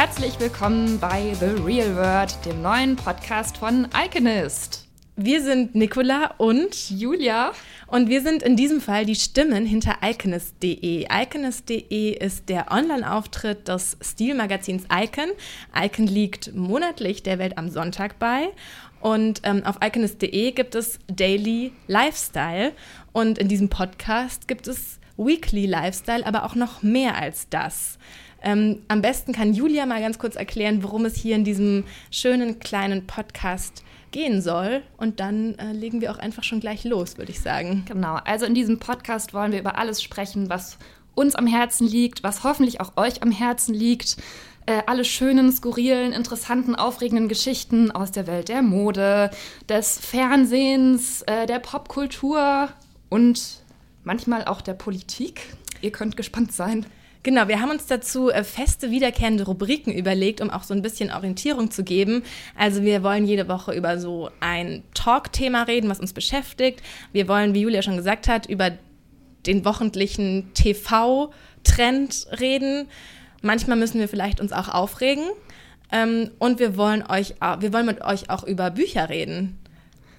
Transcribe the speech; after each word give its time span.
Herzlich 0.00 0.38
willkommen 0.38 1.00
bei 1.00 1.34
The 1.40 1.60
Real 1.60 1.96
World, 1.96 2.38
dem 2.44 2.62
neuen 2.62 2.94
Podcast 2.94 3.56
von 3.56 3.88
Iconist. 3.92 4.86
Wir 5.16 5.42
sind 5.42 5.74
Nicola 5.74 6.34
und 6.38 6.88
Julia. 6.88 7.50
Und 7.88 8.08
wir 8.08 8.22
sind 8.22 8.44
in 8.44 8.54
diesem 8.54 8.80
Fall 8.80 9.06
die 9.06 9.16
Stimmen 9.16 9.66
hinter 9.66 9.96
Iconist.de. 10.00 11.08
Iconist.de 11.10 12.12
ist 12.12 12.48
der 12.48 12.70
Online-Auftritt 12.70 13.66
des 13.66 13.96
Stilmagazins 14.00 14.84
Icon. 14.84 15.30
Icon 15.76 16.06
liegt 16.06 16.54
monatlich 16.54 17.24
der 17.24 17.40
Welt 17.40 17.58
am 17.58 17.68
Sonntag 17.68 18.20
bei. 18.20 18.50
Und 19.00 19.40
ähm, 19.42 19.64
auf 19.64 19.78
iconist.de 19.82 20.52
gibt 20.52 20.76
es 20.76 21.00
Daily 21.08 21.72
Lifestyle. 21.88 22.70
Und 23.10 23.38
in 23.38 23.48
diesem 23.48 23.68
Podcast 23.68 24.46
gibt 24.46 24.68
es 24.68 25.00
Weekly 25.16 25.66
Lifestyle, 25.66 26.24
aber 26.24 26.44
auch 26.44 26.54
noch 26.54 26.84
mehr 26.84 27.16
als 27.16 27.48
das. 27.48 27.98
Ähm, 28.42 28.82
am 28.88 29.02
besten 29.02 29.32
kann 29.32 29.52
Julia 29.52 29.86
mal 29.86 30.00
ganz 30.00 30.18
kurz 30.18 30.36
erklären, 30.36 30.82
worum 30.82 31.04
es 31.04 31.16
hier 31.16 31.34
in 31.34 31.44
diesem 31.44 31.84
schönen 32.10 32.60
kleinen 32.60 33.06
Podcast 33.06 33.82
gehen 34.10 34.40
soll. 34.40 34.82
Und 34.96 35.20
dann 35.20 35.58
äh, 35.58 35.72
legen 35.72 36.00
wir 36.00 36.12
auch 36.12 36.18
einfach 36.18 36.44
schon 36.44 36.60
gleich 36.60 36.84
los, 36.84 37.18
würde 37.18 37.32
ich 37.32 37.40
sagen. 37.40 37.84
Genau, 37.86 38.18
also 38.24 38.46
in 38.46 38.54
diesem 38.54 38.78
Podcast 38.78 39.34
wollen 39.34 39.52
wir 39.52 39.60
über 39.60 39.76
alles 39.76 40.02
sprechen, 40.02 40.48
was 40.48 40.78
uns 41.14 41.34
am 41.34 41.46
Herzen 41.46 41.86
liegt, 41.86 42.22
was 42.22 42.44
hoffentlich 42.44 42.80
auch 42.80 42.96
euch 42.96 43.22
am 43.22 43.32
Herzen 43.32 43.74
liegt. 43.74 44.16
Äh, 44.66 44.82
alle 44.86 45.04
schönen, 45.04 45.50
skurrilen, 45.50 46.12
interessanten, 46.12 46.74
aufregenden 46.74 47.28
Geschichten 47.28 47.90
aus 47.90 48.12
der 48.12 48.26
Welt 48.26 48.48
der 48.48 48.62
Mode, 48.62 49.30
des 49.68 49.98
Fernsehens, 49.98 51.22
äh, 51.22 51.46
der 51.46 51.58
Popkultur 51.58 52.68
und 53.08 53.62
manchmal 54.04 54.44
auch 54.44 54.60
der 54.60 54.74
Politik. 54.74 55.40
Ihr 55.80 55.90
könnt 55.90 56.16
gespannt 56.16 56.52
sein. 56.52 56.86
Genau, 57.22 57.48
wir 57.48 57.60
haben 57.60 57.70
uns 57.70 57.86
dazu 57.86 58.30
äh, 58.30 58.44
feste, 58.44 58.90
wiederkehrende 58.90 59.44
Rubriken 59.44 59.92
überlegt, 59.92 60.40
um 60.40 60.50
auch 60.50 60.62
so 60.62 60.72
ein 60.72 60.82
bisschen 60.82 61.12
Orientierung 61.12 61.70
zu 61.70 61.82
geben. 61.82 62.22
Also 62.56 62.82
wir 62.82 63.02
wollen 63.02 63.26
jede 63.26 63.48
Woche 63.48 63.72
über 63.72 63.98
so 63.98 64.30
ein 64.40 64.84
Talk-Thema 64.94 65.64
reden, 65.64 65.90
was 65.90 66.00
uns 66.00 66.12
beschäftigt. 66.12 66.82
Wir 67.12 67.28
wollen, 67.28 67.54
wie 67.54 67.62
Julia 67.62 67.82
schon 67.82 67.96
gesagt 67.96 68.28
hat, 68.28 68.46
über 68.46 68.70
den 69.46 69.64
wochentlichen 69.64 70.52
TV-Trend 70.54 72.26
reden. 72.40 72.88
Manchmal 73.42 73.76
müssen 73.76 74.00
wir 74.00 74.08
vielleicht 74.08 74.40
uns 74.40 74.52
auch 74.52 74.68
aufregen. 74.68 75.24
Ähm, 75.90 76.30
und 76.38 76.58
wir 76.58 76.76
wollen, 76.76 77.02
euch, 77.08 77.34
wir 77.60 77.72
wollen 77.72 77.86
mit 77.86 78.02
euch 78.02 78.30
auch 78.30 78.44
über 78.44 78.70
Bücher 78.70 79.08
reden. 79.08 79.58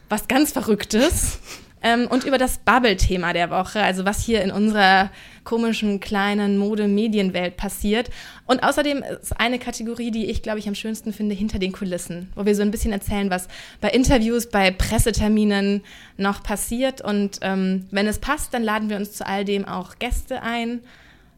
Was 0.09 0.27
ganz 0.27 0.51
Verrücktes. 0.51 1.39
Ähm, 1.81 2.07
und 2.07 2.25
über 2.25 2.37
das 2.37 2.57
Bubble-Thema 2.57 3.31
der 3.31 3.49
Woche, 3.51 3.81
also 3.81 4.03
was 4.03 4.21
hier 4.21 4.41
in 4.41 4.51
unserer 4.51 5.11
komischen 5.49 5.99
kleinen 5.99 6.59
Mode-Medienwelt 6.59 7.57
passiert. 7.57 8.11
Und 8.45 8.61
außerdem 8.61 9.03
ist 9.19 9.39
eine 9.39 9.57
Kategorie, 9.57 10.11
die 10.11 10.27
ich, 10.27 10.43
glaube 10.43 10.59
ich, 10.59 10.67
am 10.67 10.75
schönsten 10.75 11.11
finde, 11.11 11.33
hinter 11.33 11.57
den 11.57 11.71
Kulissen, 11.71 12.31
wo 12.35 12.45
wir 12.45 12.53
so 12.53 12.61
ein 12.61 12.69
bisschen 12.69 12.91
erzählen, 12.91 13.31
was 13.31 13.47
bei 13.81 13.89
Interviews, 13.89 14.47
bei 14.47 14.69
Presseterminen 14.69 15.81
noch 16.17 16.43
passiert. 16.43 17.01
Und 17.01 17.39
ähm, 17.41 17.87
wenn 17.89 18.05
es 18.05 18.19
passt, 18.19 18.53
dann 18.53 18.61
laden 18.61 18.91
wir 18.91 18.97
uns 18.97 19.13
zu 19.13 19.25
all 19.25 19.43
dem 19.43 19.65
auch 19.65 19.97
Gäste 19.97 20.43
ein, 20.43 20.81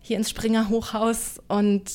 hier 0.02 0.18
ins 0.18 0.30
Springer 0.30 0.68
Hochhaus 0.68 1.40
und 1.48 1.90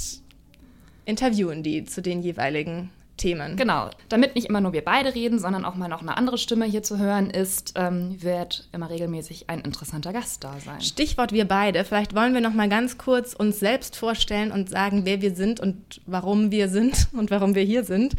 interviewen 1.05 1.63
die 1.63 1.85
zu 1.85 2.01
den 2.01 2.23
jeweiligen 2.23 2.89
Themen. 3.17 3.57
Genau. 3.57 3.91
Damit 4.09 4.35
nicht 4.35 4.49
immer 4.49 4.61
nur 4.61 4.73
wir 4.73 4.85
beide 4.85 5.15
reden, 5.15 5.39
sondern 5.39 5.65
auch 5.65 5.75
mal 5.75 5.89
noch 5.89 6.03
eine 6.03 6.17
andere 6.17 6.39
Stimme 6.39 6.67
hier 6.67 6.83
zu 6.83 6.99
hören 6.99 7.31
ist, 7.31 7.75
ähm, 7.77 8.23
wird 8.23 8.69
immer 8.73 8.91
regelmäßig 8.91 9.49
ein 9.49 9.61
interessanter 9.61 10.13
Gast 10.13 10.45
da 10.45 10.55
sein. 10.65 10.81
Stichwort 10.81 11.33
wir 11.33 11.47
beide. 11.47 11.85
Vielleicht 11.85 12.15
wollen 12.15 12.35
wir 12.35 12.41
noch 12.41 12.53
mal 12.53 12.69
ganz 12.69 12.99
kurz 12.99 13.33
uns 13.35 13.59
selbst 13.59 13.97
vorstellen 13.97 14.53
und 14.53 14.69
sagen, 14.69 15.05
wer 15.05 15.23
wir 15.23 15.35
sind 15.35 15.61
und 15.61 16.01
warum 16.07 16.51
wir 16.51 16.69
sind 16.69 17.09
und 17.13 17.31
warum 17.31 17.55
wir 17.55 17.63
hier 17.63 17.85
sind. 17.85 18.15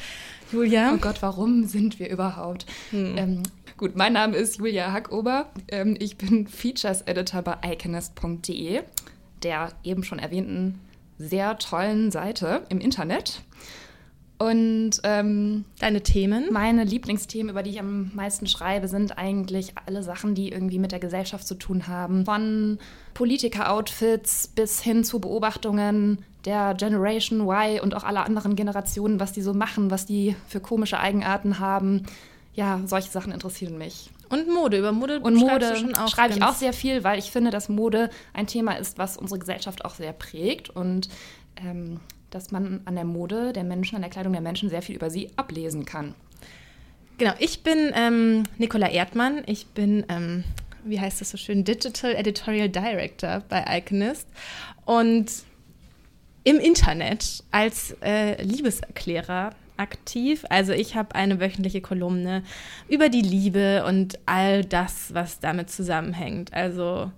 Julia? 0.51 0.93
Oh 0.93 0.97
Gott, 0.97 1.21
warum 1.21 1.65
sind 1.65 1.99
wir 1.99 2.09
überhaupt? 2.09 2.65
Hm. 2.91 3.17
Ähm, 3.17 3.43
gut, 3.77 3.95
mein 3.95 4.13
Name 4.13 4.35
ist 4.35 4.57
Julia 4.57 4.91
Hackober. 4.91 5.49
Ähm, 5.67 5.95
ich 5.99 6.17
bin 6.17 6.47
Features 6.47 7.01
Editor 7.03 7.41
bei 7.41 7.57
iconist.de, 7.63 8.81
der 9.43 9.71
eben 9.83 10.03
schon 10.03 10.19
erwähnten 10.19 10.79
sehr 11.19 11.57
tollen 11.57 12.11
Seite 12.11 12.63
im 12.69 12.79
Internet. 12.79 13.41
Und 14.39 14.91
ähm, 15.03 15.65
deine 15.79 16.01
Themen? 16.01 16.45
Meine 16.51 16.83
Lieblingsthemen, 16.83 17.49
über 17.49 17.63
die 17.63 17.71
ich 17.71 17.79
am 17.79 18.11
meisten 18.13 18.45
schreibe, 18.45 18.87
sind 18.87 19.17
eigentlich 19.17 19.73
alle 19.87 20.03
Sachen, 20.03 20.35
die 20.35 20.51
irgendwie 20.51 20.77
mit 20.77 20.91
der 20.91 20.99
Gesellschaft 20.99 21.47
zu 21.47 21.55
tun 21.55 21.87
haben. 21.87 22.25
Von 22.25 22.77
Politiker-Outfits 23.15 24.49
bis 24.49 24.79
hin 24.81 25.03
zu 25.03 25.19
Beobachtungen 25.19 26.23
der 26.45 26.75
Generation 26.75 27.41
Y 27.41 27.79
und 27.81 27.95
auch 27.95 28.03
aller 28.03 28.25
anderen 28.25 28.55
Generationen, 28.55 29.19
was 29.19 29.33
die 29.33 29.41
so 29.41 29.53
machen, 29.55 29.89
was 29.89 30.05
die 30.05 30.35
für 30.47 30.59
komische 30.59 30.99
Eigenarten 30.99 31.57
haben. 31.57 32.03
Ja, 32.53 32.79
solche 32.85 33.09
Sachen 33.09 33.31
interessieren 33.31 33.77
mich. 33.77 34.11
Und 34.29 34.47
Mode, 34.53 34.77
über 34.77 34.91
Mode 34.91 35.19
und 35.19 35.35
Mode 35.35 35.73
schreibe 36.09 36.35
ich 36.35 36.43
auch 36.43 36.53
sehr 36.53 36.73
viel, 36.73 37.03
weil 37.03 37.17
ich 37.17 37.31
finde, 37.31 37.49
dass 37.49 37.69
Mode 37.69 38.09
ein 38.33 38.45
Thema 38.45 38.73
ist, 38.73 38.97
was 38.97 39.17
unsere 39.17 39.39
Gesellschaft 39.39 39.83
auch 39.85 39.95
sehr 39.95 40.13
prägt 40.13 40.69
und 40.69 41.09
ähm, 41.55 41.99
dass 42.29 42.51
man 42.51 42.81
an 42.85 42.95
der 42.95 43.05
Mode 43.05 43.53
der 43.53 43.63
Menschen, 43.63 43.95
an 43.95 44.01
der 44.01 44.11
Kleidung 44.11 44.33
der 44.33 44.41
Menschen 44.41 44.69
sehr 44.69 44.81
viel 44.81 44.95
über 44.95 45.09
sie 45.09 45.29
ablesen 45.35 45.85
kann. 45.85 46.15
Genau, 47.17 47.33
ich 47.39 47.63
bin 47.63 47.91
ähm, 47.95 48.43
Nicola 48.57 48.89
Erdmann. 48.89 49.41
Ich 49.47 49.67
bin, 49.67 50.05
ähm, 50.07 50.43
wie 50.83 50.99
heißt 50.99 51.19
das 51.19 51.31
so 51.31 51.37
schön, 51.37 51.63
Digital 51.63 52.13
Editorial 52.13 52.69
Director 52.69 53.41
bei 53.49 53.65
Iconist 53.67 54.27
und 54.85 55.25
im 56.43 56.59
Internet 56.59 57.43
als 57.51 57.95
äh, 58.01 58.41
Liebeserklärer 58.43 59.49
aktiv. 59.77 60.45
Also 60.49 60.73
ich 60.73 60.95
habe 60.95 61.15
eine 61.15 61.39
wöchentliche 61.39 61.81
Kolumne 61.81 62.43
über 62.87 63.09
die 63.09 63.21
Liebe 63.21 63.83
und 63.85 64.19
all 64.25 64.63
das, 64.63 65.13
was 65.13 65.39
damit 65.39 65.69
zusammenhängt. 65.69 66.53
Also 66.53 67.11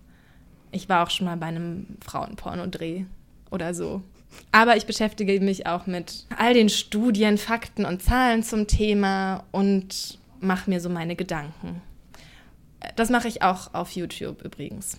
ich 0.72 0.88
war 0.90 1.03
auch 1.03 1.09
schon 1.09 1.26
mal 1.26 1.38
bei 1.38 1.47
einem 1.47 1.97
Frauenpornodreh 2.02 3.06
oder 3.50 3.74
so. 3.74 4.02
Aber 4.51 4.75
ich 4.78 4.85
beschäftige 4.85 5.40
mich 5.41 5.67
auch 5.67 5.85
mit 5.85 6.25
all 6.38 6.53
den 6.53 6.69
Studien, 6.69 7.38
Fakten 7.38 7.85
und 7.85 8.01
Zahlen 8.01 8.44
zum 8.44 8.67
Thema 8.67 9.44
und 9.51 10.17
mache 10.40 10.69
mir 10.69 10.81
so 10.81 10.90
meine 10.90 11.16
Gedanken. 11.16 11.81
Das 12.95 13.09
mache 13.09 13.28
ich 13.28 13.41
auch 13.41 13.73
auf 13.73 13.91
YouTube 13.91 14.44
übrigens. 14.44 14.97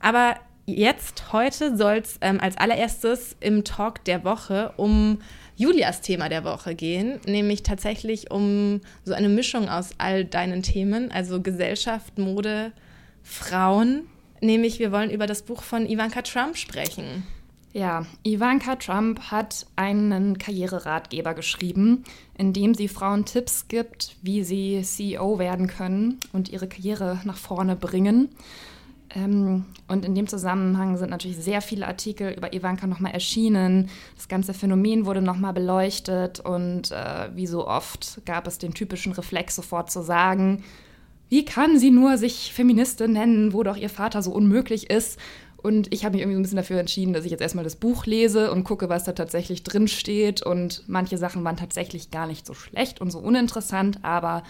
Aber 0.00 0.36
jetzt, 0.66 1.32
heute, 1.32 1.76
soll 1.76 1.98
es 1.98 2.18
ähm, 2.20 2.40
als 2.40 2.56
allererstes 2.56 3.36
im 3.40 3.64
Talk 3.64 4.04
der 4.04 4.24
Woche 4.24 4.72
um 4.76 5.18
Julias 5.56 6.00
Thema 6.00 6.28
der 6.28 6.44
Woche 6.44 6.74
gehen, 6.74 7.20
nämlich 7.26 7.62
tatsächlich 7.62 8.30
um 8.30 8.80
so 9.04 9.14
eine 9.14 9.28
Mischung 9.28 9.68
aus 9.68 9.90
all 9.98 10.24
deinen 10.24 10.62
Themen, 10.62 11.12
also 11.12 11.40
Gesellschaft, 11.40 12.18
Mode, 12.18 12.72
Frauen. 13.22 14.08
Nämlich, 14.40 14.80
wir 14.80 14.90
wollen 14.90 15.10
über 15.10 15.26
das 15.26 15.42
Buch 15.42 15.62
von 15.62 15.88
Ivanka 15.88 16.22
Trump 16.22 16.56
sprechen. 16.56 17.24
Ja, 17.74 18.04
Ivanka 18.22 18.76
Trump 18.76 19.30
hat 19.30 19.66
einen 19.76 20.36
Karriereratgeber 20.36 21.32
geschrieben, 21.32 22.04
in 22.36 22.52
dem 22.52 22.74
sie 22.74 22.86
Frauen 22.86 23.24
Tipps 23.24 23.66
gibt, 23.68 24.16
wie 24.20 24.44
sie 24.44 24.82
CEO 24.82 25.38
werden 25.38 25.68
können 25.68 26.20
und 26.34 26.50
ihre 26.50 26.68
Karriere 26.68 27.20
nach 27.24 27.38
vorne 27.38 27.74
bringen. 27.74 28.28
Ähm, 29.14 29.64
und 29.88 30.04
in 30.04 30.14
dem 30.14 30.26
Zusammenhang 30.26 30.98
sind 30.98 31.08
natürlich 31.08 31.38
sehr 31.38 31.62
viele 31.62 31.86
Artikel 31.86 32.32
über 32.32 32.52
Ivanka 32.52 32.86
nochmal 32.86 33.12
erschienen. 33.12 33.88
Das 34.16 34.28
ganze 34.28 34.52
Phänomen 34.52 35.06
wurde 35.06 35.22
nochmal 35.22 35.54
beleuchtet 35.54 36.40
und 36.40 36.92
äh, 36.92 37.30
wie 37.34 37.46
so 37.46 37.66
oft 37.66 38.20
gab 38.26 38.46
es 38.46 38.58
den 38.58 38.74
typischen 38.74 39.12
Reflex 39.12 39.56
sofort 39.56 39.90
zu 39.90 40.02
sagen, 40.02 40.62
wie 41.30 41.46
kann 41.46 41.78
sie 41.78 41.90
nur 41.90 42.18
sich 42.18 42.52
Feministin 42.52 43.12
nennen, 43.12 43.54
wo 43.54 43.62
doch 43.62 43.78
ihr 43.78 43.88
Vater 43.88 44.20
so 44.20 44.32
unmöglich 44.32 44.90
ist? 44.90 45.18
Und 45.62 45.92
ich 45.92 46.04
habe 46.04 46.14
mich 46.14 46.22
irgendwie 46.22 46.34
so 46.34 46.40
ein 46.40 46.42
bisschen 46.42 46.56
dafür 46.56 46.80
entschieden, 46.80 47.12
dass 47.12 47.24
ich 47.24 47.30
jetzt 47.30 47.40
erstmal 47.40 47.64
das 47.64 47.76
Buch 47.76 48.06
lese 48.06 48.50
und 48.50 48.64
gucke, 48.64 48.88
was 48.88 49.04
da 49.04 49.12
tatsächlich 49.12 49.62
drin 49.62 49.88
steht. 49.88 50.42
Und 50.42 50.82
manche 50.88 51.18
Sachen 51.18 51.44
waren 51.44 51.56
tatsächlich 51.56 52.10
gar 52.10 52.26
nicht 52.26 52.46
so 52.46 52.54
schlecht 52.54 53.00
und 53.00 53.10
so 53.10 53.18
uninteressant, 53.18 54.00
aber 54.02 54.42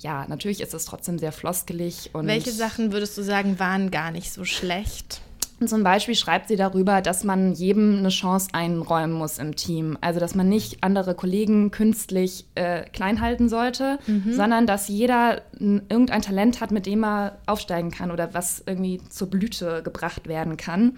ja, 0.00 0.26
natürlich 0.28 0.60
ist 0.60 0.74
es 0.74 0.84
trotzdem 0.84 1.18
sehr 1.18 1.32
floskelig. 1.32 2.10
Welche 2.14 2.52
Sachen 2.52 2.92
würdest 2.92 3.18
du 3.18 3.22
sagen, 3.22 3.58
waren 3.58 3.90
gar 3.90 4.10
nicht 4.10 4.32
so 4.32 4.44
schlecht? 4.44 5.20
Zum 5.64 5.82
Beispiel 5.82 6.14
schreibt 6.14 6.48
sie 6.48 6.56
darüber, 6.56 7.02
dass 7.02 7.24
man 7.24 7.52
jedem 7.52 7.98
eine 7.98 8.10
Chance 8.10 8.48
einräumen 8.52 9.12
muss 9.12 9.38
im 9.38 9.56
Team. 9.56 9.98
Also, 10.00 10.20
dass 10.20 10.36
man 10.36 10.48
nicht 10.48 10.84
andere 10.84 11.14
Kollegen 11.14 11.72
künstlich 11.72 12.46
äh, 12.54 12.82
klein 12.90 13.20
halten 13.20 13.48
sollte, 13.48 13.98
mhm. 14.06 14.34
sondern 14.34 14.66
dass 14.66 14.86
jeder 14.86 15.42
irgendein 15.58 16.22
Talent 16.22 16.60
hat, 16.60 16.70
mit 16.70 16.86
dem 16.86 17.04
er 17.04 17.38
aufsteigen 17.46 17.90
kann 17.90 18.12
oder 18.12 18.34
was 18.34 18.62
irgendwie 18.66 19.00
zur 19.08 19.28
Blüte 19.28 19.82
gebracht 19.82 20.28
werden 20.28 20.56
kann. 20.56 20.96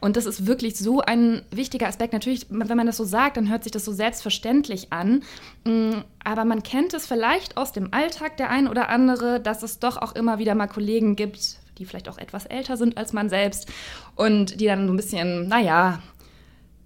Und 0.00 0.16
das 0.16 0.26
ist 0.26 0.46
wirklich 0.46 0.76
so 0.76 1.00
ein 1.00 1.42
wichtiger 1.50 1.86
Aspekt. 1.86 2.12
Natürlich, 2.12 2.46
wenn 2.48 2.76
man 2.76 2.86
das 2.86 2.96
so 2.96 3.04
sagt, 3.04 3.36
dann 3.36 3.50
hört 3.50 3.64
sich 3.64 3.72
das 3.72 3.84
so 3.84 3.92
selbstverständlich 3.92 4.92
an. 4.92 5.22
Mm, 5.64 5.98
aber 6.24 6.44
man 6.44 6.62
kennt 6.62 6.94
es 6.94 7.06
vielleicht 7.06 7.56
aus 7.56 7.72
dem 7.72 7.92
Alltag 7.92 8.38
der 8.38 8.50
ein 8.50 8.66
oder 8.66 8.88
andere, 8.88 9.40
dass 9.40 9.62
es 9.62 9.78
doch 9.78 9.98
auch 9.98 10.14
immer 10.14 10.38
wieder 10.38 10.54
mal 10.54 10.68
Kollegen 10.68 11.16
gibt, 11.16 11.59
die 11.80 11.86
vielleicht 11.86 12.08
auch 12.08 12.18
etwas 12.18 12.46
älter 12.46 12.76
sind 12.76 12.96
als 12.96 13.12
man 13.12 13.28
selbst 13.28 13.68
und 14.14 14.60
die 14.60 14.66
dann 14.66 14.86
so 14.86 14.92
ein 14.92 14.96
bisschen, 14.96 15.48
naja, 15.48 16.00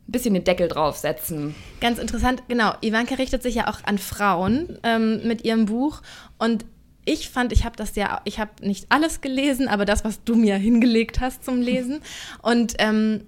ein 0.06 0.12
bisschen 0.12 0.34
den 0.34 0.44
Deckel 0.44 0.68
draufsetzen. 0.68 1.54
Ganz 1.80 1.98
interessant, 1.98 2.42
genau. 2.48 2.72
Ivanka 2.80 3.16
richtet 3.16 3.42
sich 3.42 3.56
ja 3.56 3.68
auch 3.68 3.80
an 3.84 3.98
Frauen 3.98 4.78
ähm, 4.82 5.26
mit 5.26 5.44
ihrem 5.44 5.66
Buch 5.66 6.00
und 6.38 6.64
ich 7.06 7.28
fand, 7.28 7.52
ich 7.52 7.64
habe 7.64 7.76
das 7.76 7.96
ja, 7.96 8.20
ich 8.24 8.38
habe 8.38 8.50
nicht 8.62 8.86
alles 8.88 9.20
gelesen, 9.20 9.68
aber 9.68 9.84
das, 9.84 10.04
was 10.04 10.24
du 10.24 10.36
mir 10.36 10.56
hingelegt 10.56 11.20
hast 11.20 11.44
zum 11.44 11.60
Lesen. 11.60 12.00
Und 12.42 12.76
ähm, 12.78 13.26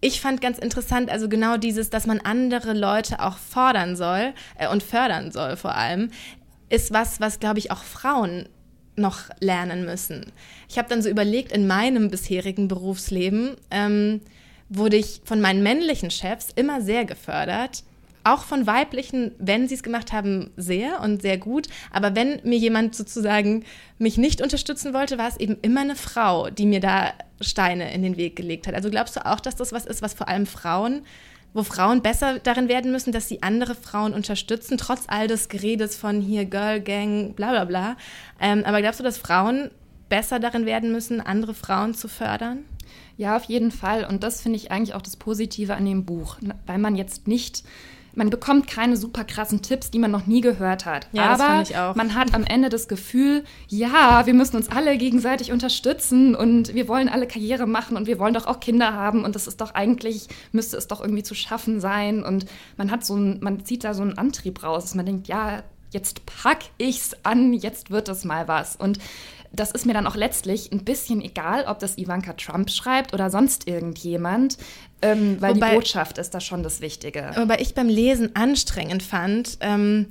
ich 0.00 0.20
fand 0.20 0.40
ganz 0.40 0.58
interessant, 0.58 1.08
also 1.08 1.28
genau 1.28 1.56
dieses, 1.56 1.88
dass 1.88 2.06
man 2.06 2.18
andere 2.18 2.72
Leute 2.72 3.20
auch 3.20 3.36
fordern 3.36 3.94
soll 3.94 4.34
äh, 4.58 4.68
und 4.68 4.82
fördern 4.82 5.30
soll 5.30 5.56
vor 5.56 5.76
allem, 5.76 6.10
ist 6.68 6.92
was, 6.92 7.20
was, 7.20 7.38
glaube 7.38 7.60
ich, 7.60 7.70
auch 7.70 7.84
Frauen 7.84 8.48
noch 8.96 9.30
lernen 9.40 9.84
müssen. 9.84 10.26
Ich 10.68 10.78
habe 10.78 10.88
dann 10.88 11.02
so 11.02 11.08
überlegt, 11.08 11.52
in 11.52 11.66
meinem 11.66 12.10
bisherigen 12.10 12.68
Berufsleben 12.68 13.56
ähm, 13.70 14.20
wurde 14.68 14.96
ich 14.96 15.20
von 15.24 15.40
meinen 15.40 15.62
männlichen 15.62 16.10
Chefs 16.10 16.48
immer 16.54 16.80
sehr 16.80 17.04
gefördert, 17.04 17.84
auch 18.24 18.44
von 18.44 18.66
weiblichen, 18.66 19.32
wenn 19.38 19.66
sie 19.66 19.74
es 19.74 19.82
gemacht 19.82 20.12
haben, 20.12 20.50
sehr 20.56 21.00
und 21.00 21.22
sehr 21.22 21.38
gut. 21.38 21.68
Aber 21.90 22.14
wenn 22.14 22.40
mir 22.44 22.58
jemand 22.58 22.94
sozusagen 22.94 23.64
mich 23.98 24.16
nicht 24.16 24.40
unterstützen 24.40 24.94
wollte, 24.94 25.18
war 25.18 25.28
es 25.28 25.38
eben 25.38 25.56
immer 25.62 25.80
eine 25.80 25.96
Frau, 25.96 26.48
die 26.48 26.66
mir 26.66 26.80
da 26.80 27.12
Steine 27.40 27.92
in 27.92 28.02
den 28.02 28.16
Weg 28.16 28.36
gelegt 28.36 28.66
hat. 28.66 28.74
Also 28.74 28.90
glaubst 28.90 29.16
du 29.16 29.26
auch, 29.26 29.40
dass 29.40 29.56
das 29.56 29.72
was 29.72 29.86
ist, 29.86 30.02
was 30.02 30.14
vor 30.14 30.28
allem 30.28 30.46
Frauen, 30.46 31.02
wo 31.54 31.62
Frauen 31.62 32.02
besser 32.02 32.38
darin 32.38 32.68
werden 32.68 32.92
müssen, 32.92 33.12
dass 33.12 33.28
sie 33.28 33.42
andere 33.42 33.74
Frauen 33.74 34.14
unterstützen, 34.14 34.78
trotz 34.78 35.04
all 35.08 35.28
des 35.28 35.48
Geredes 35.48 35.96
von 35.96 36.20
hier 36.20 36.44
Girl 36.44 36.80
Gang, 36.80 37.34
bla 37.34 37.50
bla 37.50 37.64
bla. 37.64 37.96
Ähm, 38.40 38.64
aber 38.64 38.80
glaubst 38.80 39.00
du, 39.00 39.04
dass 39.04 39.18
Frauen 39.18 39.70
besser 40.08 40.40
darin 40.40 40.66
werden 40.66 40.92
müssen, 40.92 41.20
andere 41.20 41.54
Frauen 41.54 41.94
zu 41.94 42.08
fördern? 42.08 42.64
Ja, 43.16 43.36
auf 43.36 43.44
jeden 43.44 43.70
Fall. 43.70 44.04
Und 44.04 44.22
das 44.22 44.40
finde 44.40 44.56
ich 44.56 44.70
eigentlich 44.70 44.94
auch 44.94 45.02
das 45.02 45.16
Positive 45.16 45.74
an 45.74 45.84
dem 45.84 46.04
Buch, 46.04 46.38
weil 46.66 46.78
man 46.78 46.96
jetzt 46.96 47.28
nicht 47.28 47.62
man 48.14 48.30
bekommt 48.30 48.66
keine 48.66 48.96
super 48.96 49.24
krassen 49.24 49.62
Tipps, 49.62 49.90
die 49.90 49.98
man 49.98 50.10
noch 50.10 50.26
nie 50.26 50.40
gehört 50.40 50.86
hat. 50.86 51.08
Ja, 51.12 51.30
Aber 51.30 51.94
man 51.94 52.14
hat 52.14 52.34
am 52.34 52.44
Ende 52.44 52.68
das 52.68 52.88
Gefühl, 52.88 53.44
ja, 53.68 54.26
wir 54.26 54.34
müssen 54.34 54.56
uns 54.56 54.68
alle 54.70 54.96
gegenseitig 54.98 55.52
unterstützen 55.52 56.34
und 56.34 56.74
wir 56.74 56.88
wollen 56.88 57.08
alle 57.08 57.26
Karriere 57.26 57.66
machen 57.66 57.96
und 57.96 58.06
wir 58.06 58.18
wollen 58.18 58.34
doch 58.34 58.46
auch 58.46 58.60
Kinder 58.60 58.92
haben 58.92 59.24
und 59.24 59.34
das 59.34 59.46
ist 59.46 59.60
doch 59.60 59.74
eigentlich, 59.74 60.28
müsste 60.52 60.76
es 60.76 60.88
doch 60.88 61.00
irgendwie 61.00 61.22
zu 61.22 61.34
schaffen 61.34 61.80
sein. 61.80 62.22
Und 62.22 62.46
man 62.76 62.90
hat 62.90 63.04
so 63.04 63.16
ein, 63.16 63.38
man 63.40 63.64
zieht 63.64 63.84
da 63.84 63.94
so 63.94 64.02
einen 64.02 64.18
Antrieb 64.18 64.62
raus, 64.62 64.84
dass 64.84 64.94
man 64.94 65.06
denkt, 65.06 65.28
ja, 65.28 65.62
jetzt 65.90 66.26
pack 66.26 66.64
ich's 66.78 67.16
an, 67.22 67.52
jetzt 67.52 67.90
wird 67.90 68.08
es 68.08 68.24
mal 68.24 68.48
was. 68.48 68.76
Und 68.76 68.98
das 69.52 69.70
ist 69.70 69.86
mir 69.86 69.92
dann 69.92 70.06
auch 70.06 70.16
letztlich 70.16 70.72
ein 70.72 70.84
bisschen 70.84 71.20
egal, 71.20 71.64
ob 71.66 71.78
das 71.78 71.98
Ivanka 71.98 72.32
Trump 72.34 72.70
schreibt 72.70 73.12
oder 73.12 73.30
sonst 73.30 73.68
irgendjemand, 73.68 74.56
ähm, 75.02 75.36
weil 75.40 75.54
wobei, 75.54 75.70
die 75.70 75.74
Botschaft 75.76 76.18
ist 76.18 76.30
da 76.30 76.40
schon 76.40 76.62
das 76.62 76.80
Wichtige. 76.80 77.32
Wobei 77.36 77.58
ich 77.60 77.74
beim 77.74 77.88
Lesen 77.88 78.34
anstrengend 78.34 79.02
fand, 79.02 79.58
ähm, 79.60 80.06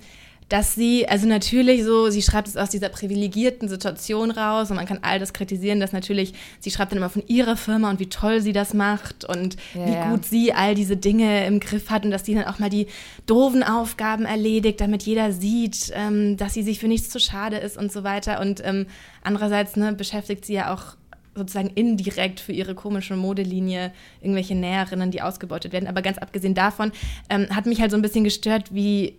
dass 0.51 0.75
sie, 0.75 1.07
also 1.07 1.27
natürlich 1.27 1.85
so, 1.85 2.09
sie 2.09 2.21
schreibt 2.21 2.49
es 2.49 2.57
aus 2.57 2.69
dieser 2.69 2.89
privilegierten 2.89 3.69
Situation 3.69 4.31
raus 4.31 4.69
und 4.69 4.75
man 4.75 4.85
kann 4.85 4.99
all 5.01 5.17
das 5.17 5.31
kritisieren, 5.31 5.79
dass 5.79 5.93
natürlich, 5.93 6.33
sie 6.59 6.71
schreibt 6.71 6.91
dann 6.91 6.97
immer 6.97 7.09
von 7.09 7.23
ihrer 7.25 7.55
Firma 7.55 7.89
und 7.89 8.01
wie 8.01 8.09
toll 8.09 8.41
sie 8.41 8.51
das 8.51 8.73
macht 8.73 9.23
und 9.23 9.55
ja, 9.73 9.87
wie 9.87 10.09
gut 10.09 10.25
sie 10.25 10.51
all 10.51 10.75
diese 10.75 10.97
Dinge 10.97 11.45
im 11.45 11.61
Griff 11.61 11.89
hat 11.89 12.03
und 12.03 12.11
dass 12.11 12.25
sie 12.25 12.35
dann 12.35 12.43
auch 12.43 12.59
mal 12.59 12.69
die 12.69 12.87
doofen 13.27 13.63
Aufgaben 13.63 14.25
erledigt, 14.25 14.81
damit 14.81 15.03
jeder 15.03 15.31
sieht, 15.31 15.89
ähm, 15.95 16.35
dass 16.35 16.53
sie 16.53 16.63
sich 16.63 16.79
für 16.79 16.89
nichts 16.89 17.09
zu 17.09 17.21
schade 17.21 17.55
ist 17.55 17.77
und 17.77 17.89
so 17.89 18.03
weiter. 18.03 18.41
Und 18.41 18.61
ähm, 18.65 18.87
andererseits 19.23 19.77
ne, 19.77 19.93
beschäftigt 19.93 20.43
sie 20.43 20.55
ja 20.55 20.73
auch 20.73 20.97
sozusagen 21.33 21.69
indirekt 21.69 22.41
für 22.41 22.51
ihre 22.51 22.75
komische 22.75 23.15
Modelinie 23.15 23.93
irgendwelche 24.19 24.55
Näherinnen, 24.55 25.11
die 25.11 25.21
ausgebeutet 25.21 25.71
werden. 25.71 25.87
Aber 25.87 26.01
ganz 26.01 26.17
abgesehen 26.17 26.55
davon 26.55 26.91
ähm, 27.29 27.47
hat 27.55 27.67
mich 27.67 27.79
halt 27.79 27.91
so 27.91 27.97
ein 27.97 28.01
bisschen 28.01 28.25
gestört, 28.25 28.73
wie 28.73 29.17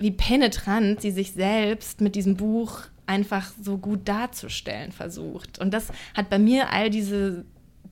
wie 0.00 0.10
penetrant 0.10 1.00
sie 1.00 1.12
sich 1.12 1.32
selbst 1.32 2.00
mit 2.00 2.16
diesem 2.16 2.36
Buch 2.36 2.80
einfach 3.06 3.52
so 3.62 3.78
gut 3.78 4.08
darzustellen 4.08 4.92
versucht. 4.92 5.58
Und 5.58 5.72
das 5.72 5.88
hat 6.16 6.30
bei 6.30 6.38
mir 6.38 6.70
all 6.72 6.90
diese 6.90 7.44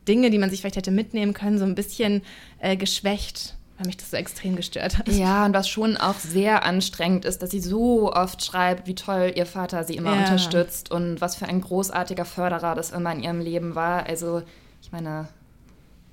Dinge, 0.07 0.31
die 0.31 0.39
man 0.39 0.51
sich 0.51 0.61
vielleicht 0.61 0.77
hätte 0.77 0.91
mitnehmen 0.91 1.35
können, 1.35 1.59
so 1.59 1.65
ein 1.65 1.75
bisschen 1.75 2.23
äh, 2.59 2.77
geschwächt 2.77 3.55
weil 3.79 3.87
mich 3.87 3.97
das 3.97 4.11
so 4.11 4.17
extrem 4.17 4.57
gestört 4.57 4.99
hat. 4.99 5.09
Ja, 5.09 5.47
und 5.47 5.55
was 5.55 5.69
schon 5.69 5.97
auch 5.97 6.17
sehr 6.17 6.65
anstrengend 6.65 7.25
ist, 7.25 7.43
dass 7.43 7.51
sie 7.51 7.61
so 7.61 8.13
oft 8.13 8.45
schreibt, 8.45 8.89
wie 8.89 8.97
toll 8.97 9.33
ihr 9.37 9.47
Vater 9.47 9.85
sie 9.85 9.95
immer 9.95 10.15
ja. 10.15 10.19
unterstützt 10.19 10.91
und 10.91 11.21
was 11.21 11.37
für 11.37 11.47
ein 11.47 11.61
großartiger 11.61 12.25
Förderer 12.25 12.75
das 12.75 12.91
immer 12.91 13.13
in 13.13 13.23
ihrem 13.23 13.41
Leben 13.41 13.77
war. 13.77 14.07
Also, 14.07 14.43
ich 14.83 14.91
meine, 14.91 15.29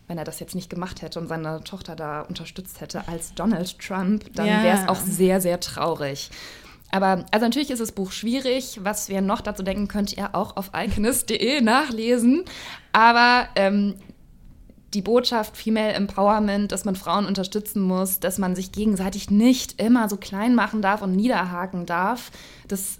wenn 0.08 0.18
er 0.18 0.24
das 0.24 0.40
jetzt 0.40 0.56
nicht 0.56 0.70
gemacht 0.70 1.02
hätte 1.02 1.20
und 1.20 1.28
seine 1.28 1.64
Tochter 1.64 1.96
da 1.96 2.22
unterstützt 2.22 2.82
hätte 2.82 3.08
als 3.08 3.34
Donald 3.34 3.80
Trump, 3.80 4.34
dann 4.36 4.46
ja. 4.46 4.64
wäre 4.64 4.78
es 4.78 4.88
auch 4.88 5.00
sehr, 5.00 5.42
sehr 5.42 5.60
traurig. 5.60 6.30
Aber 6.92 7.26
also 7.32 7.46
natürlich 7.46 7.72
ist 7.72 7.80
das 7.80 7.92
Buch 7.92 8.12
schwierig. 8.12 8.80
Was 8.84 9.10
wir 9.10 9.22
noch 9.22 9.42
dazu 9.42 9.64
denken, 9.64 9.88
könnt 9.88 10.16
ihr 10.16 10.36
auch 10.36 10.56
auf 10.56 10.74
alchemist.de 10.74 11.62
nachlesen. 11.62 12.46
Aber 12.94 13.48
ähm, 13.56 13.96
die 14.94 15.02
Botschaft 15.02 15.58
Female 15.58 15.94
Empowerment, 15.94 16.72
dass 16.72 16.86
man 16.86 16.96
Frauen 16.96 17.26
unterstützen 17.26 17.82
muss, 17.82 18.20
dass 18.20 18.38
man 18.38 18.56
sich 18.56 18.72
gegenseitig 18.72 19.30
nicht 19.30 19.82
immer 19.82 20.08
so 20.08 20.16
klein 20.16 20.56
machen 20.56 20.82
darf 20.82 21.02
und 21.02 21.16
niederhaken 21.16 21.86
darf, 21.86 22.32
das 22.68 23.00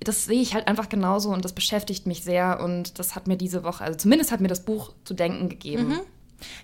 das 0.00 0.26
sehe 0.26 0.40
ich 0.40 0.54
halt 0.54 0.68
einfach 0.68 0.88
genauso 0.88 1.30
und 1.30 1.44
das 1.44 1.52
beschäftigt 1.52 2.06
mich 2.06 2.22
sehr 2.22 2.60
und 2.60 2.98
das 2.98 3.14
hat 3.16 3.26
mir 3.26 3.36
diese 3.36 3.64
Woche, 3.64 3.82
also 3.84 3.98
zumindest 3.98 4.30
hat 4.30 4.40
mir 4.40 4.48
das 4.48 4.64
Buch 4.64 4.92
zu 5.04 5.14
denken 5.14 5.48
gegeben. 5.48 5.88
Mhm. 5.88 6.00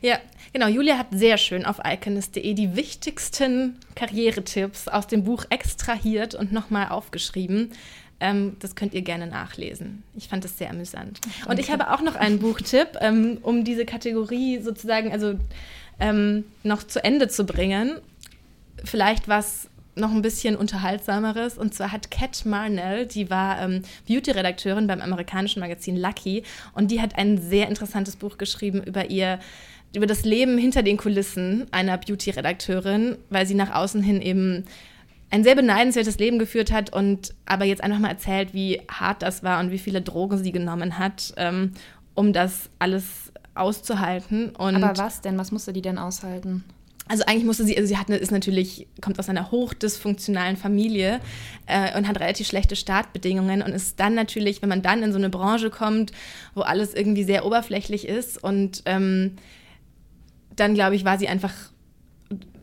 Ja, 0.01 0.19
genau. 0.53 0.69
Julia 0.69 0.99
hat 0.99 1.09
sehr 1.13 1.39
schön 1.39 1.65
auf 1.65 1.81
iconist.de 1.85 2.55
die 2.55 2.77
wichtigsten 2.77 3.77
Karrieretipps 3.95 4.89
aus 4.89 5.07
dem 5.07 5.25
Buch 5.25 5.45
extrahiert 5.51 6.35
und 6.35 6.53
nochmal 6.53 6.89
aufgeschrieben. 6.89 7.73
Ähm, 8.21 8.57
das 8.61 8.77
könnt 8.77 8.95
ihr 8.95 9.03
gerne 9.03 9.27
nachlesen. 9.27 10.03
Ich 10.15 10.29
fand 10.29 10.45
das 10.45 10.59
sehr 10.59 10.71
amüsant. 10.71 11.21
Okay. 11.25 11.51
Und 11.51 11.59
ich 11.59 11.71
habe 11.71 11.91
auch 11.91 12.03
noch 12.03 12.15
einen 12.15 12.39
Buchtipp, 12.39 12.99
ähm, 13.01 13.39
um 13.43 13.65
diese 13.65 13.85
Kategorie 13.85 14.61
sozusagen 14.61 15.11
also 15.11 15.39
ähm, 15.99 16.45
noch 16.63 16.85
zu 16.85 17.03
Ende 17.03 17.29
zu 17.29 17.45
bringen. 17.45 17.99
Vielleicht 18.85 19.27
was 19.27 19.69
noch 19.95 20.11
ein 20.11 20.23
bisschen 20.23 20.57
unterhaltsameres. 20.57 21.59
Und 21.59 21.75
zwar 21.75 21.93
hat 21.93 22.11
Kat 22.11 22.45
Marnell, 22.45 23.07
die 23.07 23.31
war 23.31 23.61
ähm, 23.61 23.83
Beauty-Redakteurin 24.09 24.87
beim 24.87 25.01
amerikanischen 25.01 25.61
Magazin 25.61 25.97
Lucky, 25.97 26.45
und 26.75 26.91
die 26.91 27.01
hat 27.01 27.19
ein 27.19 27.39
sehr 27.39 27.69
interessantes 27.69 28.17
Buch 28.17 28.39
geschrieben 28.39 28.83
über 28.83 29.11
ihr 29.11 29.39
über 29.95 30.07
das 30.07 30.25
Leben 30.25 30.57
hinter 30.57 30.83
den 30.83 30.97
Kulissen 30.97 31.67
einer 31.71 31.99
Beauty-Redakteurin, 31.99 33.19
weil 33.29 33.47
sie 33.47 33.55
nach 33.55 33.75
außen 33.75 34.03
hin 34.03 34.23
eben 34.23 34.65
ein 35.31 35.45
sehr 35.45 35.55
beneidenswertes 35.55 36.19
Leben 36.19 36.39
geführt 36.39 36.73
hat 36.73 36.93
und 36.93 37.35
aber 37.47 37.65
jetzt 37.65 37.83
einfach 37.83 37.99
mal 37.99 38.09
erzählt, 38.09 38.55
wie 38.55 38.81
hart 38.91 39.23
das 39.23 39.43
war 39.43 39.61
und 39.61 39.71
wie 39.71 39.79
viele 39.79 40.03
Drogen 40.03 40.39
sie 40.43 40.53
genommen 40.53 40.99
hat, 40.99 41.35
ähm, 41.37 41.73
um 42.15 42.33
das 42.33 42.71
alles 42.79 43.33
auszuhalten. 43.55 44.51
Und 44.51 44.77
aber 44.77 44.97
was 44.97 45.21
denn? 45.21 45.39
Was 45.39 45.53
musste 45.53 45.73
die 45.73 45.83
denn 45.83 45.99
aushalten? 45.99 46.65
Also 47.13 47.25
eigentlich 47.27 47.45
musste 47.45 47.67
sie, 47.67 47.77
also 47.77 47.87
sie 47.87 47.99
hat 47.99 48.09
ist 48.09 48.33
natürlich, 48.33 48.87
kommt 49.03 49.19
aus 49.19 49.29
einer 49.29 49.51
hochdysfunktionalen 49.51 50.57
Familie 50.57 51.21
äh, 51.67 51.95
und 51.95 52.09
hat 52.09 52.19
relativ 52.19 52.47
schlechte 52.47 52.75
Startbedingungen 52.75 53.61
und 53.61 53.73
ist 53.73 54.01
dann 54.01 54.15
natürlich, 54.15 54.63
wenn 54.63 54.71
man 54.71 54.81
dann 54.81 55.03
in 55.03 55.13
so 55.13 55.19
eine 55.19 55.29
Branche 55.29 55.69
kommt, 55.69 56.13
wo 56.55 56.63
alles 56.63 56.95
irgendwie 56.95 57.25
sehr 57.25 57.45
oberflächlich 57.45 58.09
ist 58.09 58.43
und 58.43 58.83
ähm, 58.87 59.37
dann, 60.57 60.73
glaube 60.73 60.97
ich, 60.97 61.05
war 61.05 61.19
sie 61.19 61.29
einfach 61.29 61.53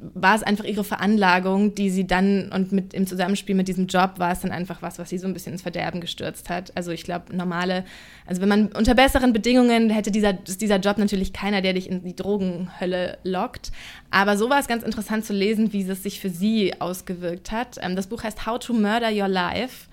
war 0.02 0.36
es 0.36 0.44
einfach 0.44 0.64
ihre 0.64 0.84
Veranlagung, 0.84 1.76
die 1.76 1.90
sie 1.90 2.08
dann 2.08 2.52
und 2.54 2.72
mit 2.72 2.94
im 2.94 3.06
Zusammenspiel 3.06 3.56
mit 3.56 3.68
diesem 3.68 3.88
Job 3.88 4.14
war 4.18 4.32
es 4.32 4.40
dann 4.40 4.52
einfach 4.52 4.82
was, 4.82 4.98
was 4.98 5.10
sie 5.10 5.18
so 5.18 5.28
ein 5.28 5.34
bisschen 5.34 5.54
ins 5.54 5.62
Verderben 5.62 6.00
gestürzt 6.00 6.50
hat. 6.50 6.76
Also 6.76 6.92
ich 6.92 7.04
glaube, 7.04 7.36
normale, 7.36 7.84
also 8.26 8.42
wenn 8.42 8.50
man 8.50 8.68
unter 8.68 8.96
besseren 8.96 9.34
Bedingungen 9.34 9.90
hätte 9.90 10.12
dieser, 10.12 10.34
dieser 10.34 10.78
Job 10.78 10.98
natürlich 10.98 11.34
keiner, 11.34 11.62
der 11.62 11.74
dich 11.74 11.90
in 11.90 12.04
die 12.04 12.16
Drogenhölle 12.16 13.18
lockt. 13.24 13.72
Aber 14.10 14.38
so 14.38 14.50
war 14.50 14.60
es 14.60 14.68
ganz 14.68 14.84
interessant 14.84 15.26
zu 15.26 15.34
lesen, 15.34 15.74
wie 15.74 15.84
es 15.84 16.04
sich 16.04 16.20
für 16.20 16.30
sie 16.30 16.80
ausgewirkt 16.80 17.52
hat. 17.52 17.78
Ähm, 17.82 17.96
das 17.96 18.08
Buch 18.08 18.24
heißt 18.24 18.46
How 18.46 18.60
to 18.60 18.74
Murder 18.74 19.12
Your 19.12 19.28
Life. 19.28 19.88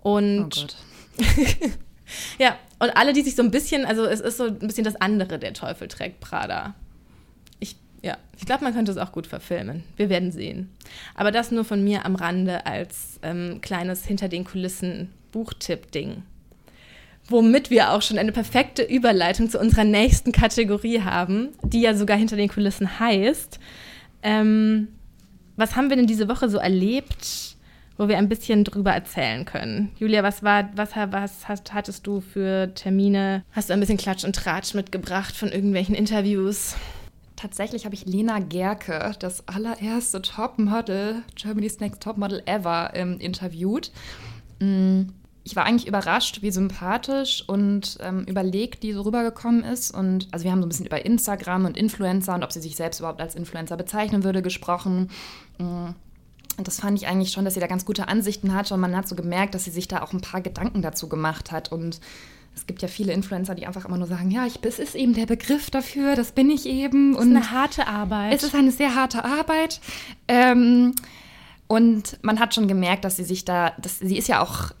Und 0.00 0.56
oh 0.56 0.60
Gott. 0.60 0.76
ja, 2.38 2.56
und 2.78 2.90
alle, 2.96 3.12
die 3.12 3.22
sich 3.22 3.36
so 3.36 3.42
ein 3.42 3.50
bisschen, 3.50 3.84
also 3.84 4.04
es 4.04 4.20
ist 4.20 4.38
so 4.38 4.44
ein 4.44 4.58
bisschen 4.58 4.84
das 4.84 4.96
andere, 4.96 5.38
der 5.38 5.52
Teufel 5.52 5.88
trägt 5.88 6.20
Prada. 6.20 6.74
Ja, 8.02 8.18
ich 8.36 8.44
glaube, 8.44 8.64
man 8.64 8.74
könnte 8.74 8.90
es 8.90 8.98
auch 8.98 9.12
gut 9.12 9.28
verfilmen. 9.28 9.84
Wir 9.96 10.08
werden 10.08 10.32
sehen. 10.32 10.70
Aber 11.14 11.30
das 11.30 11.52
nur 11.52 11.64
von 11.64 11.82
mir 11.84 12.04
am 12.04 12.16
Rande 12.16 12.66
als 12.66 13.20
ähm, 13.22 13.60
kleines 13.60 14.04
hinter 14.04 14.28
den 14.28 14.44
Kulissen 14.44 15.10
Buchtipp-Ding. 15.30 16.22
Womit 17.28 17.70
wir 17.70 17.92
auch 17.92 18.02
schon 18.02 18.18
eine 18.18 18.32
perfekte 18.32 18.82
Überleitung 18.82 19.48
zu 19.48 19.60
unserer 19.60 19.84
nächsten 19.84 20.32
Kategorie 20.32 21.02
haben, 21.02 21.50
die 21.62 21.82
ja 21.82 21.94
sogar 21.94 22.16
hinter 22.16 22.34
den 22.34 22.48
Kulissen 22.48 22.98
heißt. 22.98 23.60
Ähm, 24.24 24.88
was 25.56 25.76
haben 25.76 25.88
wir 25.88 25.96
denn 25.96 26.08
diese 26.08 26.28
Woche 26.28 26.48
so 26.48 26.58
erlebt, 26.58 27.56
wo 27.96 28.08
wir 28.08 28.18
ein 28.18 28.28
bisschen 28.28 28.64
drüber 28.64 28.92
erzählen 28.92 29.44
können? 29.44 29.92
Julia, 29.98 30.24
was 30.24 30.42
war, 30.42 30.70
was, 30.74 30.96
was 30.96 31.48
hast, 31.48 31.72
hattest 31.72 32.04
du 32.08 32.20
für 32.20 32.74
Termine? 32.74 33.44
Hast 33.52 33.70
du 33.70 33.74
ein 33.74 33.80
bisschen 33.80 33.98
Klatsch 33.98 34.24
und 34.24 34.34
Tratsch 34.34 34.74
mitgebracht 34.74 35.36
von 35.36 35.52
irgendwelchen 35.52 35.94
Interviews? 35.94 36.74
Tatsächlich 37.42 37.84
habe 37.84 37.94
ich 37.94 38.06
Lena 38.06 38.38
Gerke, 38.38 39.12
das 39.18 39.46
allererste 39.48 40.22
Topmodel, 40.22 41.22
Germany's 41.34 41.80
Next 41.80 42.00
Topmodel 42.00 42.42
ever, 42.46 42.92
ähm, 42.94 43.18
interviewt. 43.18 43.90
Mm, 44.60 45.02
ich 45.42 45.56
war 45.56 45.64
eigentlich 45.64 45.88
überrascht, 45.88 46.42
wie 46.42 46.52
sympathisch 46.52 47.42
und 47.48 47.98
ähm, 48.00 48.24
überlegt 48.26 48.84
die 48.84 48.92
so 48.92 49.02
rübergekommen 49.02 49.64
ist. 49.64 49.90
Und 49.90 50.28
also 50.30 50.44
wir 50.44 50.52
haben 50.52 50.60
so 50.60 50.66
ein 50.66 50.68
bisschen 50.68 50.86
über 50.86 51.04
Instagram 51.04 51.64
und 51.64 51.76
Influencer 51.76 52.34
und 52.36 52.44
ob 52.44 52.52
sie 52.52 52.60
sich 52.60 52.76
selbst 52.76 53.00
überhaupt 53.00 53.20
als 53.20 53.34
Influencer 53.34 53.76
bezeichnen 53.76 54.22
würde 54.22 54.40
gesprochen. 54.40 55.10
Mm, 55.58 55.88
und 56.58 56.68
das 56.68 56.78
fand 56.78 56.96
ich 56.96 57.08
eigentlich 57.08 57.32
schon, 57.32 57.44
dass 57.44 57.54
sie 57.54 57.60
da 57.60 57.66
ganz 57.66 57.84
gute 57.84 58.06
Ansichten 58.06 58.54
hat. 58.54 58.70
Und 58.70 58.78
man 58.78 58.94
hat 58.96 59.08
so 59.08 59.16
gemerkt, 59.16 59.56
dass 59.56 59.64
sie 59.64 59.70
sich 59.70 59.88
da 59.88 60.02
auch 60.02 60.12
ein 60.12 60.20
paar 60.20 60.42
Gedanken 60.42 60.80
dazu 60.80 61.08
gemacht 61.08 61.50
hat 61.50 61.72
und 61.72 61.98
es 62.54 62.66
gibt 62.66 62.82
ja 62.82 62.88
viele 62.88 63.12
Influencer, 63.12 63.54
die 63.54 63.66
einfach 63.66 63.84
immer 63.84 63.98
nur 63.98 64.06
sagen, 64.06 64.30
ja, 64.30 64.46
ich, 64.46 64.60
es 64.62 64.78
ist 64.78 64.94
eben 64.94 65.14
der 65.14 65.26
Begriff 65.26 65.70
dafür, 65.70 66.14
das 66.14 66.32
bin 66.32 66.50
ich 66.50 66.66
eben. 66.66 67.14
Es 67.14 67.20
ist 67.20 67.26
eine 67.26 67.50
harte 67.50 67.86
Arbeit. 67.86 68.34
Es 68.34 68.42
ist 68.42 68.54
eine 68.54 68.70
sehr 68.70 68.94
harte 68.94 69.24
Arbeit. 69.24 69.80
Ähm, 70.28 70.94
und 71.66 72.18
man 72.22 72.38
hat 72.38 72.54
schon 72.54 72.68
gemerkt, 72.68 73.04
dass 73.04 73.16
sie 73.16 73.24
sich 73.24 73.44
da, 73.44 73.72
dass, 73.80 73.98
sie 73.98 74.18
ist 74.18 74.28
ja 74.28 74.42
auch 74.42 74.72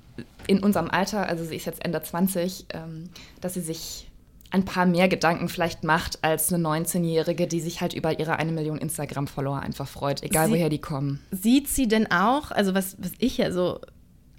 in 0.46 0.62
unserem 0.62 0.90
Alter, 0.90 1.26
also 1.26 1.44
sie 1.44 1.56
ist 1.56 1.64
jetzt 1.64 1.84
Ende 1.84 2.02
20, 2.02 2.66
ähm, 2.74 3.08
dass 3.40 3.54
sie 3.54 3.60
sich 3.60 4.08
ein 4.50 4.64
paar 4.66 4.84
mehr 4.84 5.08
Gedanken 5.08 5.48
vielleicht 5.48 5.82
macht 5.82 6.22
als 6.22 6.52
eine 6.52 6.62
19-Jährige, 6.62 7.46
die 7.46 7.60
sich 7.60 7.80
halt 7.80 7.94
über 7.94 8.18
ihre 8.18 8.36
eine 8.36 8.52
Million 8.52 8.76
Instagram-Follower 8.76 9.60
einfach 9.60 9.88
freut, 9.88 10.22
egal 10.22 10.48
sie, 10.48 10.52
woher 10.52 10.68
die 10.68 10.80
kommen. 10.80 11.20
Sieht 11.30 11.68
sie 11.68 11.88
denn 11.88 12.10
auch, 12.10 12.50
also 12.50 12.74
was, 12.74 12.96
was 12.98 13.12
ich 13.18 13.38
ja 13.38 13.50
so 13.50 13.80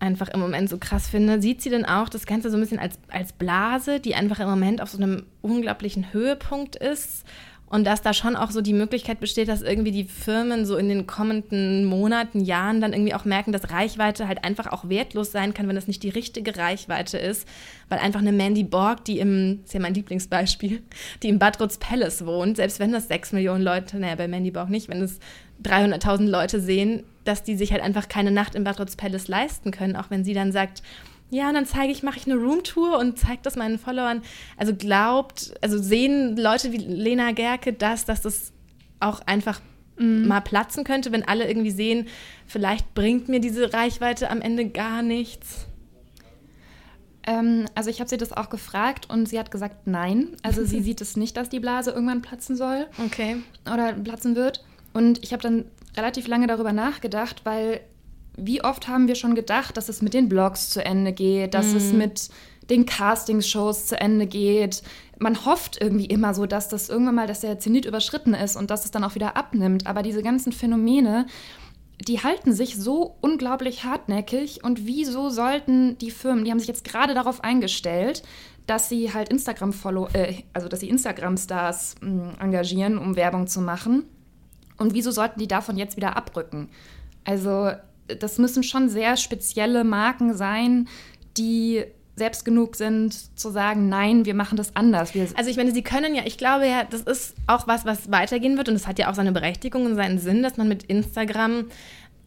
einfach 0.03 0.27
im 0.27 0.41
Moment 0.41 0.69
so 0.69 0.77
krass 0.77 1.07
finde, 1.07 1.41
sieht 1.41 1.61
sie 1.61 1.69
denn 1.69 1.85
auch 1.85 2.09
das 2.09 2.25
Ganze 2.25 2.51
so 2.51 2.57
ein 2.57 2.59
bisschen 2.59 2.79
als, 2.79 2.99
als 3.07 3.31
Blase, 3.31 3.99
die 3.99 4.15
einfach 4.15 4.39
im 4.39 4.49
Moment 4.49 4.81
auf 4.81 4.89
so 4.89 4.97
einem 4.97 5.25
unglaublichen 5.41 6.11
Höhepunkt 6.13 6.75
ist 6.75 7.23
und 7.73 7.85
dass 7.85 8.03
da 8.03 8.13
schon 8.13 8.35
auch 8.35 8.51
so 8.51 8.61
die 8.61 8.71
Möglichkeit 8.71 9.19
besteht, 9.19 9.47
dass 9.47 9.63
irgendwie 9.63 9.89
die 9.89 10.03
Firmen 10.03 10.63
so 10.63 10.77
in 10.77 10.89
den 10.89 11.07
kommenden 11.07 11.85
Monaten, 11.85 12.41
Jahren 12.41 12.81
dann 12.81 12.93
irgendwie 12.93 13.15
auch 13.15 13.25
merken, 13.25 13.51
dass 13.51 13.71
Reichweite 13.71 14.27
halt 14.27 14.43
einfach 14.43 14.67
auch 14.67 14.89
wertlos 14.89 15.31
sein 15.31 15.55
kann, 15.55 15.67
wenn 15.67 15.73
das 15.73 15.87
nicht 15.87 16.03
die 16.03 16.09
richtige 16.09 16.55
Reichweite 16.55 17.17
ist. 17.17 17.47
Weil 17.89 17.97
einfach 17.97 18.19
eine 18.19 18.31
Mandy 18.31 18.63
Borg, 18.63 19.03
die 19.05 19.17
im, 19.17 19.61
ist 19.65 19.73
ja 19.73 19.79
mein 19.79 19.95
Lieblingsbeispiel, 19.95 20.83
die 21.23 21.29
im 21.29 21.39
Bad 21.39 21.59
Rutz 21.59 21.79
Palace 21.79 22.27
wohnt, 22.27 22.57
selbst 22.57 22.79
wenn 22.79 22.91
das 22.91 23.07
sechs 23.07 23.31
Millionen 23.31 23.63
Leute, 23.63 23.97
naja, 23.97 24.13
bei 24.13 24.27
Mandy 24.27 24.51
Borg 24.51 24.69
nicht, 24.69 24.87
wenn 24.87 25.01
es 25.01 25.19
300.000 25.63 26.29
Leute 26.29 26.59
sehen, 26.59 27.01
dass 27.23 27.41
die 27.41 27.55
sich 27.55 27.71
halt 27.71 27.81
einfach 27.81 28.07
keine 28.07 28.29
Nacht 28.29 28.53
im 28.53 28.65
Bad 28.65 28.79
Rutz 28.79 28.95
Palace 28.95 29.27
leisten 29.27 29.71
können, 29.71 29.95
auch 29.95 30.11
wenn 30.11 30.23
sie 30.23 30.35
dann 30.35 30.51
sagt, 30.51 30.83
ja, 31.33 31.47
und 31.47 31.55
dann 31.55 31.65
zeige 31.65 31.91
ich, 31.91 32.03
mache 32.03 32.19
ich 32.19 32.27
eine 32.27 32.35
Roomtour 32.39 32.99
und 32.99 33.17
zeige 33.17 33.39
das 33.41 33.55
meinen 33.55 33.79
Followern. 33.79 34.21
Also 34.55 34.75
glaubt, 34.75 35.51
also 35.61 35.79
sehen 35.79 36.37
Leute 36.37 36.71
wie 36.71 36.77
Lena 36.77 37.31
Gerke 37.31 37.73
das, 37.73 38.05
dass 38.05 38.21
das 38.21 38.53
auch 38.99 39.19
einfach 39.25 39.59
mhm. 39.97 40.27
mal 40.27 40.41
platzen 40.41 40.83
könnte, 40.83 41.11
wenn 41.11 41.27
alle 41.27 41.47
irgendwie 41.47 41.71
sehen, 41.71 42.07
vielleicht 42.45 42.93
bringt 42.93 43.29
mir 43.29 43.39
diese 43.39 43.73
Reichweite 43.73 44.29
am 44.29 44.41
Ende 44.41 44.69
gar 44.69 45.01
nichts. 45.01 45.65
Ähm, 47.25 47.65
also 47.73 47.89
ich 47.89 47.99
habe 47.99 48.09
sie 48.09 48.17
das 48.17 48.31
auch 48.31 48.51
gefragt 48.51 49.09
und 49.09 49.27
sie 49.27 49.39
hat 49.39 49.49
gesagt, 49.49 49.87
nein. 49.87 50.37
Also 50.43 50.63
sie 50.63 50.81
sieht 50.83 51.01
es 51.01 51.17
nicht, 51.17 51.35
dass 51.35 51.49
die 51.49 51.59
Blase 51.59 51.89
irgendwann 51.89 52.21
platzen 52.21 52.55
soll. 52.55 52.85
Okay. 53.03 53.37
Oder 53.65 53.93
platzen 53.93 54.35
wird. 54.35 54.63
Und 54.93 55.23
ich 55.23 55.33
habe 55.33 55.41
dann 55.41 55.65
relativ 55.97 56.27
lange 56.27 56.45
darüber 56.45 56.73
nachgedacht, 56.73 57.41
weil 57.43 57.81
wie 58.37 58.63
oft 58.63 58.87
haben 58.87 59.07
wir 59.07 59.15
schon 59.15 59.35
gedacht, 59.35 59.77
dass 59.77 59.89
es 59.89 60.01
mit 60.01 60.13
den 60.13 60.29
Blogs 60.29 60.69
zu 60.69 60.83
Ende 60.83 61.13
geht, 61.13 61.53
dass 61.53 61.73
mm. 61.73 61.77
es 61.77 61.91
mhm. 61.91 61.97
mit 61.97 62.29
den 62.69 62.85
Castingshows 62.85 63.87
zu 63.87 63.99
Ende 63.99 64.25
geht. 64.25 64.83
Man 65.19 65.45
hofft 65.45 65.81
irgendwie 65.81 66.05
immer 66.05 66.33
so, 66.33 66.45
dass 66.45 66.69
das 66.69 66.89
irgendwann 66.89 67.15
mal, 67.15 67.27
dass 67.27 67.41
der 67.41 67.59
Zenit 67.59 67.85
überschritten 67.85 68.33
ist 68.33 68.55
und 68.55 68.71
dass 68.71 68.85
es 68.85 68.91
dann 68.91 69.03
auch 69.03 69.15
wieder 69.15 69.35
abnimmt. 69.37 69.85
Aber 69.85 70.01
diese 70.01 70.23
ganzen 70.23 70.51
Phänomene, 70.51 71.27
die 72.07 72.23
halten 72.23 72.53
sich 72.53 72.77
so 72.77 73.15
unglaublich 73.21 73.83
hartnäckig. 73.83 74.63
Und 74.63 74.85
wieso 74.85 75.29
sollten 75.29 75.97
die 75.97 76.11
Firmen, 76.11 76.45
die 76.45 76.51
haben 76.51 76.59
sich 76.59 76.67
jetzt 76.67 76.85
gerade 76.85 77.13
darauf 77.13 77.43
eingestellt, 77.43 78.23
dass 78.65 78.89
sie 78.89 79.13
halt 79.13 79.29
Instagram-Follow, 79.29 80.09
äh, 80.13 80.43
also 80.53 80.67
dass 80.67 80.79
sie 80.79 80.89
Instagram-Stars 80.89 81.95
mm, 82.01 82.41
engagieren, 82.41 82.97
um 82.97 83.15
Werbung 83.15 83.47
zu 83.47 83.61
machen. 83.61 84.05
Und 84.77 84.93
wieso 84.93 85.11
sollten 85.11 85.39
die 85.39 85.47
davon 85.47 85.77
jetzt 85.77 85.97
wieder 85.97 86.15
abrücken? 86.15 86.69
Also 87.25 87.71
das 88.07 88.37
müssen 88.37 88.63
schon 88.63 88.89
sehr 88.89 89.17
spezielle 89.17 89.83
Marken 89.83 90.35
sein, 90.35 90.87
die 91.37 91.83
selbst 92.15 92.45
genug 92.45 92.75
sind 92.75 93.37
zu 93.39 93.49
sagen, 93.49 93.89
nein, 93.89 94.25
wir 94.25 94.35
machen 94.35 94.55
das 94.55 94.75
anders. 94.75 95.15
Wir 95.15 95.27
also 95.35 95.49
ich 95.49 95.57
meine, 95.57 95.71
sie 95.71 95.81
können 95.81 96.13
ja, 96.13 96.23
ich 96.25 96.37
glaube 96.37 96.67
ja, 96.67 96.83
das 96.83 97.01
ist 97.01 97.33
auch 97.47 97.67
was, 97.67 97.85
was 97.85 98.11
weitergehen 98.11 98.57
wird 98.57 98.69
und 98.69 98.75
es 98.75 98.87
hat 98.87 98.99
ja 98.99 99.09
auch 99.09 99.15
seine 99.15 99.31
Berechtigung 99.31 99.85
und 99.85 99.95
seinen 99.95 100.19
Sinn, 100.19 100.43
dass 100.43 100.57
man 100.57 100.67
mit 100.67 100.83
Instagram 100.83 101.65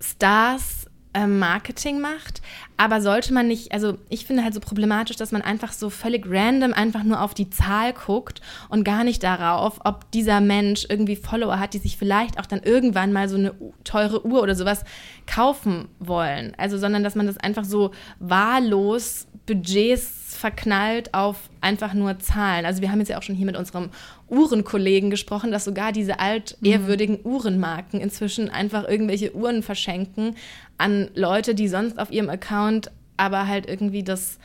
Stars 0.00 0.85
Marketing 1.24 2.00
macht. 2.00 2.42
Aber 2.76 3.00
sollte 3.00 3.32
man 3.32 3.48
nicht, 3.48 3.72
also 3.72 3.96
ich 4.10 4.26
finde 4.26 4.44
halt 4.44 4.52
so 4.52 4.60
problematisch, 4.60 5.16
dass 5.16 5.32
man 5.32 5.40
einfach 5.42 5.72
so 5.72 5.88
völlig 5.88 6.26
random 6.28 6.74
einfach 6.74 7.04
nur 7.04 7.22
auf 7.22 7.32
die 7.32 7.48
Zahl 7.48 7.94
guckt 7.94 8.42
und 8.68 8.84
gar 8.84 9.02
nicht 9.02 9.22
darauf, 9.22 9.80
ob 9.84 10.10
dieser 10.10 10.40
Mensch 10.40 10.86
irgendwie 10.88 11.16
Follower 11.16 11.58
hat, 11.58 11.72
die 11.72 11.78
sich 11.78 11.96
vielleicht 11.96 12.38
auch 12.38 12.46
dann 12.46 12.62
irgendwann 12.62 13.12
mal 13.12 13.28
so 13.28 13.36
eine 13.36 13.54
teure 13.84 14.26
Uhr 14.26 14.42
oder 14.42 14.54
sowas 14.54 14.84
kaufen 15.26 15.88
wollen. 15.98 16.52
Also, 16.58 16.76
sondern 16.76 17.02
dass 17.02 17.14
man 17.14 17.26
das 17.26 17.38
einfach 17.38 17.64
so 17.64 17.92
wahllos 18.18 19.26
Budgets 19.46 20.25
verknallt 20.36 21.14
auf 21.14 21.50
einfach 21.60 21.94
nur 21.94 22.18
Zahlen. 22.18 22.66
Also 22.66 22.82
wir 22.82 22.90
haben 22.90 23.00
jetzt 23.00 23.08
ja 23.08 23.18
auch 23.18 23.22
schon 23.22 23.34
hier 23.34 23.46
mit 23.46 23.56
unserem 23.56 23.90
Uhrenkollegen 24.28 25.10
gesprochen, 25.10 25.50
dass 25.50 25.64
sogar 25.64 25.92
diese 25.92 26.20
altehrwürdigen 26.20 27.18
mhm. 27.22 27.26
Uhrenmarken 27.26 28.00
inzwischen 28.00 28.50
einfach 28.50 28.86
irgendwelche 28.88 29.34
Uhren 29.34 29.62
verschenken 29.62 30.36
an 30.78 31.08
Leute, 31.14 31.54
die 31.54 31.68
sonst 31.68 31.98
auf 31.98 32.10
ihrem 32.10 32.30
Account 32.30 32.90
aber 33.16 33.46
halt 33.46 33.66
irgendwie 33.66 34.02
das 34.02 34.38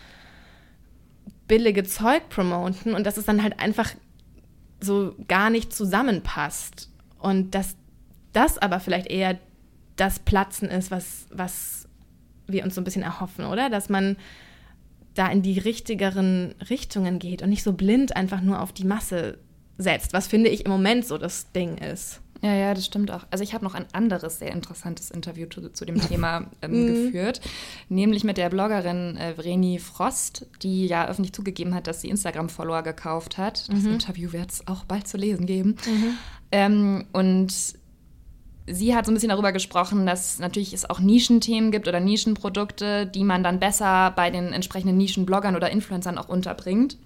billige 1.47 1.83
Zeug 1.83 2.29
promoten 2.29 2.93
und 2.93 3.05
dass 3.05 3.17
es 3.17 3.25
dann 3.25 3.43
halt 3.43 3.59
einfach 3.59 3.89
so 4.79 5.15
gar 5.27 5.49
nicht 5.49 5.73
zusammenpasst. 5.73 6.89
Und 7.19 7.53
dass 7.53 7.75
das 8.33 8.57
aber 8.57 8.79
vielleicht 8.79 9.07
eher 9.07 9.37
das 9.95 10.19
Platzen 10.19 10.69
ist, 10.69 10.91
was, 10.91 11.27
was 11.31 11.87
wir 12.47 12.63
uns 12.63 12.75
so 12.75 12.81
ein 12.81 12.83
bisschen 12.83 13.03
erhoffen, 13.03 13.45
oder? 13.45 13.69
Dass 13.69 13.89
man 13.89 14.17
da 15.13 15.27
in 15.27 15.41
die 15.41 15.59
richtigeren 15.59 16.55
Richtungen 16.69 17.19
geht 17.19 17.41
und 17.41 17.49
nicht 17.49 17.63
so 17.63 17.73
blind 17.73 18.15
einfach 18.15 18.41
nur 18.41 18.61
auf 18.61 18.71
die 18.73 18.85
Masse 18.85 19.39
setzt, 19.77 20.13
was 20.13 20.27
finde 20.27 20.49
ich 20.49 20.65
im 20.65 20.71
Moment 20.71 21.05
so 21.05 21.17
das 21.17 21.51
Ding 21.51 21.77
ist. 21.77 22.21
Ja, 22.43 22.55
ja, 22.55 22.73
das 22.73 22.85
stimmt 22.85 23.11
auch. 23.11 23.25
Also 23.29 23.43
ich 23.43 23.53
habe 23.53 23.63
noch 23.63 23.75
ein 23.75 23.85
anderes 23.93 24.39
sehr 24.39 24.51
interessantes 24.51 25.11
Interview 25.11 25.47
zu, 25.47 25.71
zu 25.71 25.85
dem 25.85 26.01
Thema 26.07 26.49
ähm, 26.61 26.71
mhm. 26.71 26.87
geführt, 26.87 27.41
nämlich 27.87 28.23
mit 28.23 28.37
der 28.37 28.49
Bloggerin 28.49 29.15
äh, 29.17 29.35
Vreni 29.35 29.77
Frost, 29.77 30.47
die 30.63 30.87
ja 30.87 31.07
öffentlich 31.07 31.33
zugegeben 31.33 31.75
hat, 31.75 31.85
dass 31.85 32.01
sie 32.01 32.09
Instagram-Follower 32.09 32.81
gekauft 32.81 33.37
hat. 33.37 33.69
Das 33.69 33.83
mhm. 33.83 33.93
Interview 33.93 34.31
wird 34.31 34.51
es 34.51 34.67
auch 34.67 34.85
bald 34.85 35.07
zu 35.07 35.17
lesen 35.17 35.45
geben. 35.45 35.77
Mhm. 35.85 36.17
Ähm, 36.51 37.05
und 37.13 37.53
sie 38.67 38.95
hat 38.95 39.05
so 39.05 39.11
ein 39.11 39.15
bisschen 39.15 39.29
darüber 39.29 39.51
gesprochen, 39.51 40.05
dass 40.05 40.39
natürlich 40.39 40.73
es 40.73 40.89
auch 40.89 40.99
Nischenthemen 40.99 41.71
gibt 41.71 41.87
oder 41.87 41.99
Nischenprodukte, 41.99 43.07
die 43.07 43.23
man 43.23 43.43
dann 43.43 43.59
besser 43.59 44.11
bei 44.15 44.29
den 44.29 44.53
entsprechenden 44.53 44.97
Nischenbloggern 44.97 45.55
oder 45.55 45.69
Influencern 45.69 46.17
auch 46.17 46.29
unterbringt. 46.29 46.97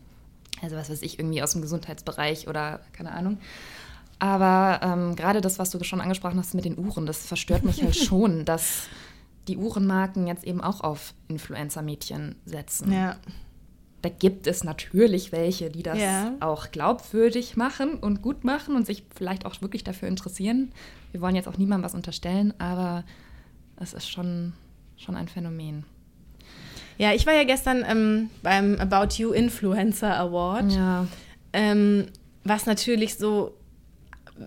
Also 0.62 0.76
was 0.76 0.90
weiß 0.90 1.02
ich, 1.02 1.20
irgendwie 1.20 1.44
aus 1.44 1.52
dem 1.52 1.62
Gesundheitsbereich 1.62 2.48
oder 2.48 2.80
keine 2.94 3.12
Ahnung. 3.12 3.38
Aber 4.20 4.80
ähm, 4.82 5.16
gerade 5.16 5.42
das, 5.42 5.60
was 5.60 5.70
du 5.72 5.84
schon 5.84 6.02
angesprochen 6.02 6.40
hast 6.40 6.54
mit 6.54 6.66
den 6.66 6.78
Uhren, 6.78 7.06
das 7.06 7.26
verstört 7.26 7.64
mich 7.64 7.84
halt 7.84 7.96
schon, 7.96 8.46
dass 8.46 8.88
die 9.48 9.58
Uhrenmarken 9.58 10.28
jetzt 10.28 10.44
eben 10.44 10.62
auch 10.62 10.82
auf 10.82 11.14
Influencer-Mädchen 11.28 12.36
setzen. 12.46 12.92
Ja. 12.92 13.18
Da 14.06 14.10
gibt 14.10 14.46
es 14.46 14.64
natürlich 14.64 15.32
welche, 15.32 15.72
die 15.72 15.82
das 15.82 15.98
ja. 15.98 16.36
auch 16.40 16.70
glaubwürdig 16.70 17.58
machen 17.58 17.96
und 17.96 18.22
gut 18.22 18.44
machen 18.44 18.76
und 18.76 18.86
sich 18.86 19.04
vielleicht 19.16 19.48
auch 19.48 19.60
wirklich 19.64 19.84
dafür 19.84 20.08
interessieren. 20.08 20.72
Wir 21.12 21.22
wollen 21.22 21.34
jetzt 21.34 21.48
auch 21.48 21.58
niemandem 21.58 21.86
was 21.86 21.96
unterstellen, 21.96 22.54
aber 22.60 23.04
es 23.78 23.94
ist 23.96 24.08
schon, 24.08 24.54
schon 24.96 25.16
ein 25.16 25.28
Phänomen. 25.28 25.86
Ja, 27.00 27.14
ich 27.14 27.26
war 27.26 27.34
ja 27.34 27.46
gestern 27.46 27.84
ähm, 27.84 28.30
beim 28.44 28.80
About 28.80 29.16
You 29.16 29.32
Influencer 29.32 30.16
Award. 30.20 30.72
Ja. 30.72 31.08
Ähm, 31.52 32.06
was 32.44 32.68
natürlich 32.68 33.16
so 33.16 33.58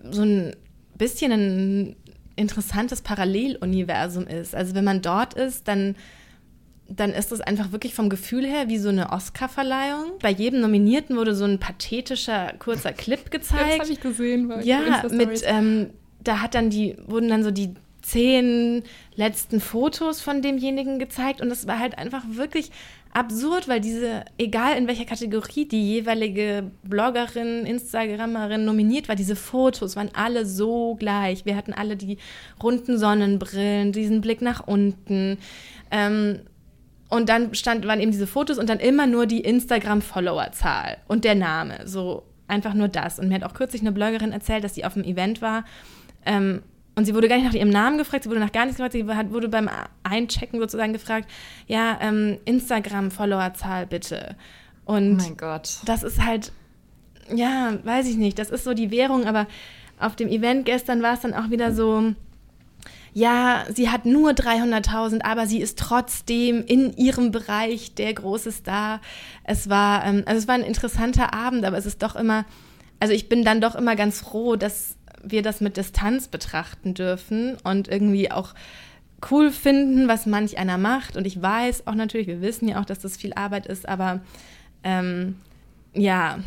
so 0.09 0.21
ein 0.21 0.55
bisschen 0.97 1.33
ein 1.33 1.95
interessantes 2.37 3.01
Paralleluniversum 3.01 4.25
ist. 4.25 4.55
Also 4.55 4.73
wenn 4.73 4.85
man 4.85 5.01
dort 5.01 5.33
ist, 5.33 5.67
dann 5.67 5.97
dann 6.89 7.11
ist 7.11 7.31
es 7.31 7.41
einfach 7.41 7.71
wirklich 7.71 7.93
vom 7.93 8.09
Gefühl 8.09 8.45
her 8.45 8.67
wie 8.67 8.77
so 8.77 8.89
eine 8.89 9.11
Oscar-Verleihung. 9.11 10.13
Bei 10.21 10.31
jedem 10.31 10.61
Nominierten 10.61 11.15
wurde 11.15 11.35
so 11.35 11.45
ein 11.45 11.59
pathetischer 11.59 12.53
kurzer 12.59 12.93
Clip 12.93 13.29
gezeigt. 13.31 13.73
Das 13.73 13.79
habe 13.79 13.91
ich 13.91 14.01
gesehen. 14.01 14.51
ja, 14.63 15.03
mit 15.11 15.41
ähm, 15.45 15.91
da 16.23 16.41
hat 16.41 16.55
dann 16.55 16.69
die 16.69 16.97
wurden 17.07 17.29
dann 17.29 17.43
so 17.43 17.51
die 17.51 17.73
zehn 18.01 18.83
letzten 19.15 19.59
Fotos 19.59 20.21
von 20.21 20.41
demjenigen 20.41 20.99
gezeigt 20.99 21.41
und 21.41 21.49
das 21.49 21.67
war 21.67 21.79
halt 21.79 21.97
einfach 21.97 22.23
wirklich 22.29 22.71
absurd, 23.11 23.67
weil 23.67 23.81
diese, 23.81 24.23
egal 24.37 24.77
in 24.77 24.87
welcher 24.87 25.05
Kategorie 25.05 25.65
die 25.65 25.95
jeweilige 25.95 26.71
Bloggerin, 26.83 27.65
Instagrammerin 27.65 28.65
nominiert 28.65 29.09
war, 29.09 29.15
diese 29.15 29.35
Fotos 29.35 29.95
waren 29.95 30.09
alle 30.13 30.45
so 30.45 30.95
gleich. 30.95 31.45
Wir 31.45 31.55
hatten 31.55 31.73
alle 31.73 31.95
die 31.95 32.17
runden 32.61 32.97
Sonnenbrillen, 32.97 33.91
diesen 33.91 34.21
Blick 34.21 34.41
nach 34.41 34.65
unten. 34.65 35.37
Ähm, 35.91 36.41
und 37.09 37.27
dann 37.29 37.55
stand, 37.55 37.87
waren 37.87 37.99
eben 37.99 38.11
diese 38.11 38.27
Fotos 38.27 38.57
und 38.57 38.69
dann 38.69 38.79
immer 38.79 39.07
nur 39.07 39.25
die 39.25 39.41
Instagram-Follower-Zahl 39.41 40.97
und 41.07 41.25
der 41.25 41.35
Name. 41.35 41.79
So 41.85 42.23
einfach 42.47 42.73
nur 42.73 42.87
das. 42.87 43.19
Und 43.19 43.29
mir 43.29 43.35
hat 43.35 43.43
auch 43.43 43.53
kürzlich 43.53 43.81
eine 43.81 43.91
Bloggerin 43.91 44.31
erzählt, 44.31 44.63
dass 44.63 44.75
sie 44.75 44.85
auf 44.85 44.95
einem 44.95 45.05
Event 45.05 45.41
war. 45.41 45.65
Ähm, 46.25 46.61
und 46.95 47.05
sie 47.05 47.15
wurde 47.15 47.27
gar 47.27 47.37
nicht 47.37 47.45
nach 47.45 47.53
ihrem 47.53 47.69
Namen 47.69 47.97
gefragt, 47.97 48.23
sie 48.23 48.29
wurde 48.29 48.41
nach 48.41 48.51
gar 48.51 48.65
nichts 48.65 48.77
gefragt, 48.77 48.93
sie 48.93 49.07
wurde 49.07 49.47
beim 49.47 49.69
Einchecken 50.03 50.59
sozusagen 50.59 50.93
gefragt, 50.93 51.29
ja, 51.65 51.97
ähm, 52.01 52.37
Instagram-Followerzahl 52.45 53.87
bitte. 53.87 54.35
Und 54.85 55.13
oh 55.13 55.23
mein 55.23 55.37
Gott. 55.37 55.77
Das 55.85 56.03
ist 56.03 56.23
halt, 56.23 56.51
ja, 57.33 57.77
weiß 57.83 58.07
ich 58.07 58.17
nicht, 58.17 58.37
das 58.37 58.49
ist 58.49 58.65
so 58.65 58.73
die 58.73 58.91
Währung, 58.91 59.25
aber 59.25 59.47
auf 59.99 60.15
dem 60.15 60.27
Event 60.27 60.65
gestern 60.65 61.01
war 61.01 61.13
es 61.13 61.21
dann 61.21 61.33
auch 61.33 61.49
wieder 61.49 61.73
so, 61.73 62.13
ja, 63.13 63.65
sie 63.73 63.89
hat 63.89 64.05
nur 64.05 64.31
300.000, 64.31 65.23
aber 65.23 65.47
sie 65.47 65.61
ist 65.61 65.79
trotzdem 65.79 66.63
in 66.65 66.95
ihrem 66.95 67.31
Bereich 67.31 67.95
der 67.95 68.13
große 68.13 68.51
Star. 68.51 69.01
Es 69.43 69.69
war, 69.69 70.05
ähm, 70.05 70.23
also 70.25 70.39
es 70.39 70.47
war 70.47 70.55
ein 70.55 70.63
interessanter 70.63 71.33
Abend, 71.33 71.65
aber 71.65 71.77
es 71.77 71.85
ist 71.85 72.03
doch 72.03 72.15
immer, 72.15 72.45
also 72.99 73.13
ich 73.13 73.29
bin 73.29 73.43
dann 73.43 73.61
doch 73.61 73.75
immer 73.75 73.95
ganz 73.95 74.21
froh, 74.21 74.55
dass 74.55 74.95
wir 75.23 75.41
das 75.41 75.61
mit 75.61 75.77
Distanz 75.77 76.27
betrachten 76.27 76.93
dürfen 76.93 77.57
und 77.63 77.87
irgendwie 77.87 78.31
auch 78.31 78.53
cool 79.29 79.51
finden, 79.51 80.07
was 80.07 80.25
manch 80.25 80.57
einer 80.57 80.77
macht. 80.77 81.17
Und 81.17 81.25
ich 81.25 81.41
weiß 81.41 81.87
auch 81.87 81.95
natürlich, 81.95 82.27
wir 82.27 82.41
wissen 82.41 82.67
ja 82.67 82.79
auch, 82.79 82.85
dass 82.85 82.99
das 82.99 83.17
viel 83.17 83.33
Arbeit 83.33 83.67
ist, 83.67 83.87
aber 83.87 84.21
ähm, 84.83 85.35
ja, 85.93 86.39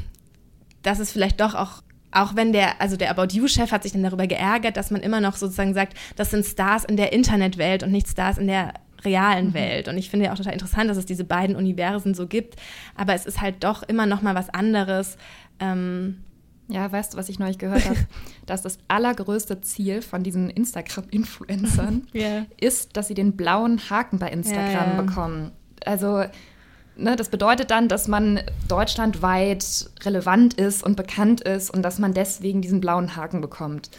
das 0.82 0.98
ist 0.98 1.12
vielleicht 1.12 1.40
doch 1.40 1.54
auch, 1.54 1.82
auch 2.12 2.36
wenn 2.36 2.52
der, 2.52 2.80
also 2.80 2.96
der 2.96 3.10
About 3.10 3.34
You-Chef 3.34 3.72
hat 3.72 3.82
sich 3.82 3.92
dann 3.92 4.02
darüber 4.02 4.26
geärgert, 4.26 4.76
dass 4.76 4.90
man 4.90 5.00
immer 5.00 5.20
noch 5.20 5.36
sozusagen 5.36 5.74
sagt, 5.74 5.96
das 6.16 6.30
sind 6.30 6.44
Stars 6.44 6.84
in 6.84 6.96
der 6.96 7.12
Internetwelt 7.12 7.82
und 7.82 7.90
nicht 7.90 8.08
Stars 8.08 8.38
in 8.38 8.46
der 8.46 8.74
realen 9.04 9.48
mhm. 9.48 9.54
Welt. 9.54 9.88
Und 9.88 9.98
ich 9.98 10.10
finde 10.10 10.26
ja 10.26 10.32
auch 10.32 10.36
total 10.36 10.52
interessant, 10.52 10.90
dass 10.90 10.96
es 10.96 11.06
diese 11.06 11.24
beiden 11.24 11.56
Universen 11.56 12.14
so 12.14 12.26
gibt. 12.26 12.56
Aber 12.94 13.14
es 13.14 13.26
ist 13.26 13.40
halt 13.40 13.64
doch 13.64 13.82
immer 13.82 14.06
noch 14.06 14.22
mal 14.22 14.34
was 14.34 14.50
anderes. 14.50 15.16
Ähm, 15.58 16.22
ja, 16.68 16.90
weißt 16.90 17.14
du, 17.14 17.18
was 17.18 17.28
ich 17.28 17.38
neulich 17.38 17.58
gehört 17.58 17.84
habe? 17.86 17.98
dass 18.46 18.62
das 18.62 18.78
allergrößte 18.88 19.60
Ziel 19.60 20.02
von 20.02 20.22
diesen 20.22 20.50
Instagram-Influencern 20.50 22.06
yeah. 22.14 22.46
ist, 22.60 22.96
dass 22.96 23.08
sie 23.08 23.14
den 23.14 23.36
blauen 23.36 23.90
Haken 23.90 24.18
bei 24.18 24.28
Instagram 24.28 24.72
ja, 24.72 24.94
ja. 24.96 25.02
bekommen. 25.02 25.52
Also, 25.84 26.24
ne, 27.02 27.16
das 27.16 27.28
bedeutet 27.28 27.70
dann, 27.70 27.88
dass 27.88 28.08
man 28.08 28.40
deutschlandweit 28.68 29.90
relevant 30.02 30.54
ist 30.54 30.82
und 30.82 30.96
bekannt 30.96 31.40
ist 31.42 31.70
und 31.70 31.82
dass 31.82 31.98
man 31.98 32.14
deswegen 32.14 32.62
diesen 32.62 32.80
blauen 32.80 33.16
Haken 33.16 33.40
bekommt. 33.40 33.90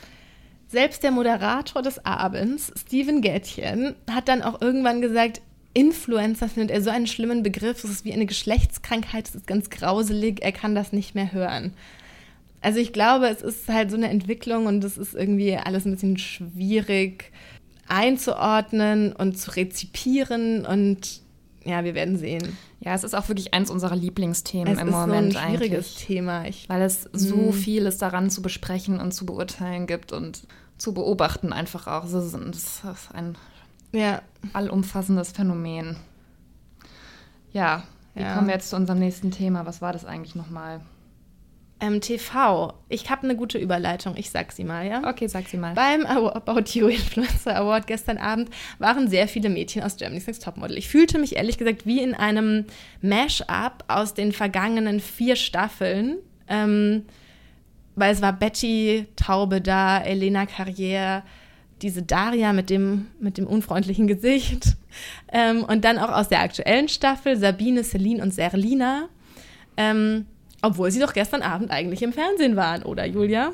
Selbst 0.68 1.04
der 1.04 1.12
Moderator 1.12 1.82
des 1.82 2.04
Abends, 2.06 2.72
Steven 2.76 3.22
Gätchen, 3.22 3.96
hat 4.10 4.28
dann 4.28 4.42
auch 4.42 4.62
irgendwann 4.62 5.02
gesagt, 5.02 5.42
Influencer 5.76 6.48
findet 6.50 6.72
er 6.72 6.82
so 6.82 6.90
einen 6.90 7.08
schlimmen 7.08 7.44
Begriff, 7.44 7.84
es 7.84 7.90
ist 7.90 8.06
wie 8.06 8.14
eine 8.14 8.26
Geschlechtskrankheit, 8.26 9.28
es 9.28 9.36
ist 9.36 9.48
ganz 9.48 9.70
grauselig, 9.70 10.42
er 10.42 10.52
kann 10.52 10.76
das 10.76 10.94
nicht 10.94 11.16
mehr 11.16 11.32
hören. 11.32 11.74
Also 12.62 12.80
ich 12.80 12.94
glaube, 12.94 13.28
es 13.28 13.42
ist 13.42 13.68
halt 13.68 13.92
so 13.92 13.98
eine 13.98 14.10
Entwicklung 14.10 14.68
und 14.68 14.84
es 14.84 14.98
ist 14.98 15.14
irgendwie 15.14 15.56
alles 15.58 15.86
ein 15.86 15.92
bisschen 15.92 16.18
schwierig 16.18 17.32
einzuordnen 17.88 19.14
und 19.14 19.38
zu 19.38 19.52
rezipieren 19.52 20.66
und 20.66 21.23
ja, 21.64 21.84
wir 21.84 21.96
werden 21.96 22.18
sehen. 22.18 22.58
Ja, 22.80 22.94
es 22.94 23.04
ist 23.04 23.14
auch 23.14 23.28
wirklich 23.30 23.54
eins 23.54 23.70
unserer 23.70 23.96
Lieblingsthemen 23.96 24.74
es 24.74 24.80
im 24.82 24.90
Moment 24.90 25.36
eigentlich. 25.38 25.38
Es 25.38 25.38
ist 25.38 25.38
so 25.38 25.40
ein 25.40 25.58
schwieriges 25.58 25.96
Thema. 25.96 26.46
Ich, 26.46 26.70
weil 26.70 26.82
es 26.82 27.10
so 27.14 27.38
mh. 27.38 27.52
vieles 27.54 27.98
daran 27.98 28.30
zu 28.30 28.42
besprechen 28.42 29.00
und 29.00 29.14
zu 29.14 29.26
beurteilen 29.26 29.88
gibt 29.88 30.12
und 30.12 30.46
zu 30.78 30.94
beobachten 30.94 31.54
einfach 31.54 31.88
auch. 31.88 32.04
Das 32.04 32.26
ist 32.26 32.36
ein 33.14 33.38
ja. 33.92 34.22
allumfassendes 34.52 35.32
Phänomen. 35.32 35.98
Ja, 37.54 37.84
wie 38.16 38.22
ja. 38.22 38.36
kommen 38.36 38.48
wir 38.48 38.56
jetzt 38.56 38.70
zu 38.70 38.76
unserem 38.76 39.00
nächsten 39.00 39.32
Thema? 39.32 39.66
Was 39.66 39.82
war 39.82 39.94
das 39.94 40.06
eigentlich 40.06 40.36
nochmal? 40.36 40.82
Ähm, 41.84 42.00
TV. 42.00 42.76
Ich 42.88 43.10
habe 43.10 43.24
eine 43.24 43.36
gute 43.36 43.58
Überleitung. 43.58 44.16
Ich 44.16 44.30
sag 44.30 44.54
sie 44.54 44.64
mal, 44.64 44.88
ja? 44.88 45.02
Okay, 45.06 45.28
sag 45.28 45.50
sie 45.50 45.58
mal. 45.58 45.74
Beim 45.74 46.06
About 46.06 46.62
You 46.72 46.88
Influencer 46.88 47.58
Award 47.58 47.88
gestern 47.88 48.18
Abend 48.18 48.50
waren 48.80 49.10
sehr 49.10 49.28
viele 49.28 49.50
Mädchen 49.50 49.84
aus 49.84 49.98
Germany's 49.98 50.26
Next 50.26 50.46
Topmodel. 50.46 50.78
Ich 50.78 50.88
fühlte 50.88 51.20
mich 51.20 51.36
ehrlich 51.36 51.58
gesagt 51.58 51.86
wie 51.86 52.02
in 52.02 52.14
einem 52.14 52.68
Mash-up 53.02 53.84
aus 53.90 54.14
den 54.14 54.32
vergangenen 54.32 55.02
vier 55.02 55.36
Staffeln. 55.36 56.20
Ähm, 56.48 57.04
weil 57.98 58.14
es 58.14 58.22
war 58.22 58.32
Betty 58.32 59.06
Taube 59.18 59.60
da, 59.60 60.02
Elena 60.02 60.44
Carrière, 60.44 61.24
diese 61.82 62.02
Daria 62.02 62.54
mit 62.54 62.70
dem, 62.70 63.08
mit 63.20 63.38
dem 63.38 63.46
unfreundlichen 63.46 64.08
Gesicht. 64.08 64.78
Ähm, 65.34 65.66
und 65.66 65.84
dann 65.84 65.98
auch 65.98 66.12
aus 66.12 66.30
der 66.30 66.40
aktuellen 66.40 66.88
Staffel 66.88 67.36
Sabine, 67.36 67.84
Celine 67.84 68.24
und 68.24 68.34
Serlina. 68.34 69.10
Ähm, 69.76 70.28
obwohl 70.64 70.90
sie 70.90 71.00
doch 71.00 71.14
gestern 71.14 71.44
Abend 71.44 71.70
eigentlich 71.70 72.02
im 72.02 72.14
Fernsehen 72.14 72.56
waren, 72.56 72.84
oder 72.84 73.06
Julia? 73.06 73.52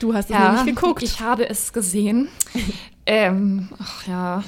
Du 0.00 0.14
hast 0.14 0.24
es 0.24 0.30
ja, 0.30 0.52
nicht 0.52 0.74
geguckt. 0.74 1.02
Ich 1.02 1.20
habe 1.20 1.48
es 1.48 1.72
gesehen. 1.72 2.28
ähm, 3.06 3.68
ach 3.78 4.06
ja. 4.06 4.44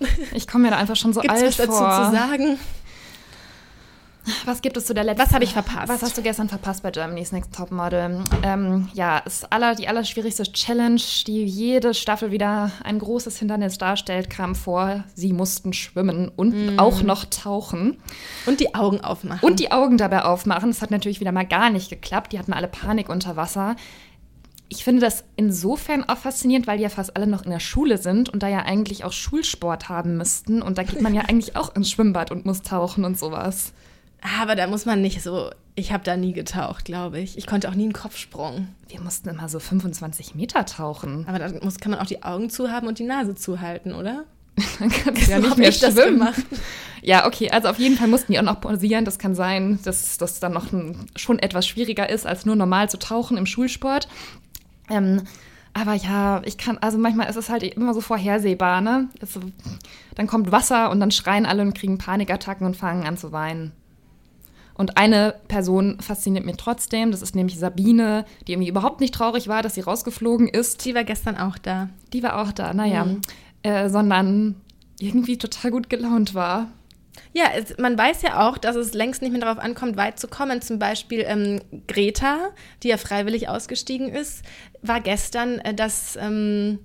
Ich 0.32 0.46
komme 0.46 0.64
mir 0.64 0.70
da 0.70 0.76
einfach 0.76 0.94
schon 0.94 1.12
so 1.12 1.20
Gibt's 1.20 1.36
alt 1.36 1.46
was 1.46 1.56
dazu 1.56 1.72
vor. 1.72 2.04
zu 2.04 2.12
sagen? 2.12 2.58
Was 4.44 4.62
gibt 4.62 4.76
es 4.76 4.86
zu 4.86 4.94
der 4.94 5.04
letzten? 5.04 5.22
Was 5.22 5.32
habe 5.32 5.44
ich 5.44 5.52
verpasst? 5.52 5.88
Was 5.88 6.02
hast 6.02 6.16
du 6.18 6.22
gestern 6.22 6.48
verpasst 6.48 6.82
bei 6.82 6.90
Germany's 6.90 7.32
Next 7.32 7.54
Topmodel? 7.54 8.24
Ähm, 8.42 8.88
ja, 8.94 9.18
ist 9.18 9.52
aller, 9.52 9.74
die 9.74 9.88
allerschwierigste 9.88 10.44
Challenge, 10.44 11.00
die 11.26 11.44
jede 11.44 11.94
Staffel 11.94 12.30
wieder 12.30 12.70
ein 12.84 12.98
großes 12.98 13.38
Hindernis 13.38 13.78
darstellt, 13.78 14.30
kam 14.30 14.54
vor. 14.54 15.04
Sie 15.14 15.32
mussten 15.32 15.72
schwimmen 15.72 16.30
und 16.34 16.76
mm. 16.76 16.78
auch 16.78 17.02
noch 17.02 17.24
tauchen. 17.24 17.98
Und 18.46 18.60
die 18.60 18.74
Augen 18.74 19.00
aufmachen. 19.00 19.46
Und 19.46 19.60
die 19.60 19.72
Augen 19.72 19.98
dabei 19.98 20.24
aufmachen. 20.24 20.70
Das 20.70 20.82
hat 20.82 20.90
natürlich 20.90 21.20
wieder 21.20 21.32
mal 21.32 21.46
gar 21.46 21.70
nicht 21.70 21.90
geklappt. 21.90 22.32
Die 22.32 22.38
hatten 22.38 22.52
alle 22.52 22.68
Panik 22.68 23.08
unter 23.08 23.36
Wasser. 23.36 23.76
Ich 24.70 24.84
finde 24.84 25.00
das 25.00 25.24
insofern 25.36 26.04
auch 26.04 26.18
faszinierend, 26.18 26.66
weil 26.66 26.76
die 26.76 26.82
ja 26.82 26.90
fast 26.90 27.16
alle 27.16 27.26
noch 27.26 27.44
in 27.44 27.50
der 27.50 27.60
Schule 27.60 27.96
sind 27.96 28.28
und 28.28 28.42
da 28.42 28.48
ja 28.48 28.60
eigentlich 28.60 29.04
auch 29.04 29.12
Schulsport 29.12 29.88
haben 29.88 30.18
müssten. 30.18 30.60
Und 30.60 30.76
da 30.76 30.82
geht 30.82 31.00
man 31.00 31.14
ja 31.14 31.22
eigentlich 31.28 31.56
auch 31.56 31.74
ins 31.74 31.90
Schwimmbad 31.90 32.30
und 32.30 32.44
muss 32.44 32.62
tauchen 32.62 33.04
und 33.04 33.18
sowas. 33.18 33.72
Aber 34.20 34.56
da 34.56 34.66
muss 34.66 34.84
man 34.84 35.00
nicht 35.00 35.22
so. 35.22 35.50
Ich 35.74 35.92
habe 35.92 36.02
da 36.02 36.16
nie 36.16 36.32
getaucht, 36.32 36.84
glaube 36.84 37.20
ich. 37.20 37.38
Ich 37.38 37.46
konnte 37.46 37.68
auch 37.68 37.74
nie 37.74 37.84
einen 37.84 37.92
Kopfsprung. 37.92 38.68
Wir 38.88 39.00
mussten 39.00 39.28
immer 39.28 39.48
so 39.48 39.60
25 39.60 40.34
Meter 40.34 40.66
tauchen. 40.66 41.24
Aber 41.28 41.38
da 41.38 41.52
muss, 41.62 41.78
kann 41.78 41.92
man 41.92 42.00
auch 42.00 42.06
die 42.06 42.24
Augen 42.24 42.50
zuhaben 42.50 42.88
und 42.88 42.98
die 42.98 43.04
Nase 43.04 43.36
zuhalten, 43.36 43.92
oder? 43.92 44.24
Dann 44.80 44.90
kannst 44.90 45.28
du 45.28 45.30
ja 45.30 45.38
nicht 45.38 45.56
mehr 45.56 45.70
schwimmen. 45.70 46.28
Ja, 47.00 47.26
okay, 47.26 47.48
also 47.50 47.68
auf 47.68 47.78
jeden 47.78 47.96
Fall 47.96 48.08
mussten 48.08 48.32
die 48.32 48.40
auch 48.40 48.44
noch 48.44 48.60
pausieren. 48.60 49.04
Das 49.04 49.20
kann 49.20 49.36
sein, 49.36 49.78
dass 49.84 50.18
das 50.18 50.40
dann 50.40 50.52
noch 50.52 50.72
ein, 50.72 51.06
schon 51.14 51.38
etwas 51.38 51.64
schwieriger 51.64 52.10
ist, 52.10 52.26
als 52.26 52.44
nur 52.44 52.56
normal 52.56 52.90
zu 52.90 52.98
tauchen 52.98 53.36
im 53.36 53.46
Schulsport. 53.46 54.08
Ähm, 54.90 55.22
aber 55.74 55.94
ja, 55.94 56.42
ich 56.44 56.58
kann, 56.58 56.78
also 56.78 56.98
manchmal 56.98 57.30
ist 57.30 57.36
es 57.36 57.50
halt 57.50 57.62
immer 57.62 57.94
so 57.94 58.00
vorhersehbar, 58.00 58.80
ne? 58.80 59.08
Also, 59.20 59.40
dann 60.16 60.26
kommt 60.26 60.50
Wasser 60.50 60.90
und 60.90 60.98
dann 60.98 61.12
schreien 61.12 61.46
alle 61.46 61.62
und 61.62 61.74
kriegen 61.74 61.98
Panikattacken 61.98 62.66
und 62.66 62.76
fangen 62.76 63.06
an 63.06 63.16
zu 63.16 63.30
weinen. 63.30 63.72
Und 64.78 64.96
eine 64.96 65.34
Person 65.48 66.00
fasziniert 66.00 66.46
mir 66.46 66.56
trotzdem, 66.56 67.10
das 67.10 67.20
ist 67.20 67.34
nämlich 67.34 67.58
Sabine, 67.58 68.24
die 68.46 68.52
irgendwie 68.52 68.68
überhaupt 68.68 69.00
nicht 69.00 69.12
traurig 69.12 69.48
war, 69.48 69.60
dass 69.60 69.74
sie 69.74 69.80
rausgeflogen 69.80 70.46
ist. 70.48 70.84
Die 70.84 70.94
war 70.94 71.02
gestern 71.02 71.36
auch 71.36 71.58
da. 71.58 71.90
Die 72.12 72.22
war 72.22 72.40
auch 72.40 72.52
da, 72.52 72.72
naja. 72.72 73.04
Mhm. 73.04 73.20
Äh, 73.64 73.90
sondern 73.90 74.54
irgendwie 75.00 75.36
total 75.36 75.72
gut 75.72 75.90
gelaunt 75.90 76.34
war. 76.34 76.68
Ja, 77.32 77.46
es, 77.56 77.76
man 77.78 77.98
weiß 77.98 78.22
ja 78.22 78.48
auch, 78.48 78.56
dass 78.56 78.76
es 78.76 78.94
längst 78.94 79.20
nicht 79.20 79.32
mehr 79.32 79.40
darauf 79.40 79.58
ankommt, 79.58 79.96
weit 79.96 80.20
zu 80.20 80.28
kommen. 80.28 80.62
Zum 80.62 80.78
Beispiel 80.78 81.24
ähm, 81.26 81.60
Greta, 81.88 82.50
die 82.84 82.88
ja 82.88 82.98
freiwillig 82.98 83.48
ausgestiegen 83.48 84.08
ist, 84.08 84.44
war 84.82 85.00
gestern 85.00 85.58
äh, 85.58 85.74
das, 85.74 86.16
ähm, 86.20 86.78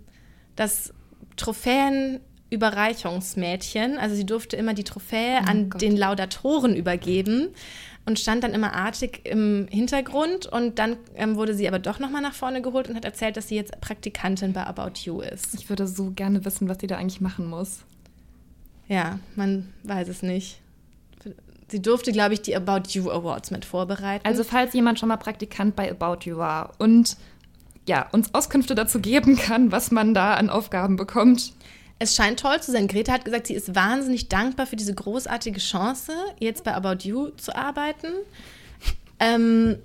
das 0.55 0.93
Trophäen 1.37 2.21
Überreichungsmädchen. 2.53 3.97
Also 3.97 4.15
sie 4.15 4.25
durfte 4.25 4.55
immer 4.55 4.73
die 4.73 4.83
Trophäe 4.83 5.39
oh 5.41 5.49
an 5.49 5.69
Gott. 5.69 5.81
den 5.81 5.97
Laudatoren 5.97 6.75
übergeben 6.75 7.49
und 8.05 8.19
stand 8.19 8.43
dann 8.43 8.53
immer 8.53 8.73
artig 8.73 9.21
im 9.25 9.67
Hintergrund. 9.69 10.45
Und 10.45 10.79
dann 10.79 10.97
ähm, 11.15 11.35
wurde 11.35 11.53
sie 11.55 11.67
aber 11.67 11.79
doch 11.79 11.99
nochmal 11.99 12.21
nach 12.21 12.33
vorne 12.33 12.61
geholt 12.61 12.89
und 12.89 12.95
hat 12.95 13.05
erzählt, 13.05 13.37
dass 13.37 13.47
sie 13.47 13.55
jetzt 13.55 13.79
Praktikantin 13.81 14.53
bei 14.53 14.65
About 14.65 14.99
You 15.03 15.21
ist. 15.21 15.55
Ich 15.55 15.69
würde 15.69 15.87
so 15.87 16.11
gerne 16.11 16.45
wissen, 16.45 16.69
was 16.69 16.77
sie 16.79 16.87
da 16.87 16.97
eigentlich 16.97 17.21
machen 17.21 17.47
muss. 17.47 17.79
Ja, 18.87 19.19
man 19.35 19.73
weiß 19.83 20.07
es 20.09 20.21
nicht. 20.21 20.59
Sie 21.69 21.81
durfte, 21.81 22.11
glaube 22.11 22.35
ich, 22.35 22.41
die 22.41 22.55
About 22.55 22.89
You 22.89 23.09
Awards 23.09 23.49
mit 23.49 23.65
vorbereiten. 23.65 24.25
Also 24.27 24.43
falls 24.43 24.73
jemand 24.73 24.99
schon 24.99 25.09
mal 25.09 25.17
Praktikant 25.17 25.75
bei 25.75 25.89
About 25.89 26.29
You 26.29 26.37
war 26.37 26.73
und 26.77 27.17
ja, 27.87 28.07
uns 28.11 28.33
Auskünfte 28.33 28.75
dazu 28.75 28.99
geben 28.99 29.37
kann, 29.37 29.71
was 29.71 29.91
man 29.91 30.13
da 30.13 30.35
an 30.35 30.49
Aufgaben 30.49 30.95
bekommt. 30.95 31.53
Es 32.03 32.15
scheint 32.15 32.41
toll 32.41 32.61
zu 32.61 32.73
sein. 32.73 32.89
Greta 32.89 33.13
hat 33.13 33.23
gesagt, 33.23 33.47
sie 33.47 33.53
ist 33.53 33.75
wahnsinnig 33.75 34.27
dankbar 34.27 34.65
für 34.65 34.75
diese 34.75 34.93
großartige 34.93 35.61
Chance, 35.61 36.11
jetzt 36.37 36.65
bei 36.65 36.73
About 36.73 37.07
You 37.07 37.29
zu 37.37 37.55
arbeiten. 37.55 38.09
Ähm, 39.21 39.77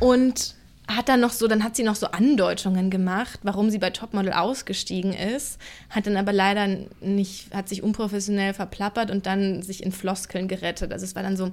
und 0.00 0.54
hat 0.88 1.10
dann 1.10 1.20
noch 1.20 1.32
so, 1.32 1.46
dann 1.46 1.62
hat 1.62 1.76
sie 1.76 1.82
noch 1.82 1.94
so 1.94 2.06
Andeutungen 2.06 2.88
gemacht, 2.88 3.40
warum 3.42 3.68
sie 3.68 3.76
bei 3.76 3.90
Topmodel 3.90 4.32
ausgestiegen 4.32 5.12
ist, 5.12 5.58
hat 5.90 6.06
dann 6.06 6.16
aber 6.16 6.32
leider 6.32 6.66
nicht, 7.02 7.54
hat 7.54 7.68
sich 7.68 7.82
unprofessionell 7.82 8.54
verplappert 8.54 9.10
und 9.10 9.26
dann 9.26 9.60
sich 9.60 9.82
in 9.82 9.92
Floskeln 9.92 10.48
gerettet. 10.48 10.90
Also 10.90 11.04
es 11.04 11.14
war 11.14 11.22
dann 11.22 11.36
so, 11.36 11.50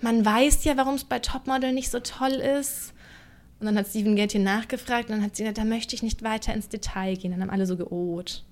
man 0.00 0.24
weiß 0.24 0.64
ja, 0.64 0.78
warum 0.78 0.94
es 0.94 1.04
bei 1.04 1.18
Topmodel 1.18 1.74
nicht 1.74 1.90
so 1.90 2.00
toll 2.00 2.32
ist. 2.58 2.94
Und 3.60 3.66
dann 3.66 3.76
hat 3.76 3.86
Steven 3.86 4.16
Gätchen 4.16 4.44
nachgefragt 4.44 5.10
und 5.10 5.16
dann 5.16 5.22
hat 5.22 5.36
sie 5.36 5.42
gesagt, 5.42 5.58
da 5.58 5.64
möchte 5.64 5.94
ich 5.94 6.02
nicht 6.02 6.22
weiter 6.22 6.54
ins 6.54 6.70
Detail 6.70 7.16
gehen. 7.16 7.32
Dann 7.32 7.42
haben 7.42 7.50
alle 7.50 7.66
so 7.66 7.76
geoht. 7.76 8.44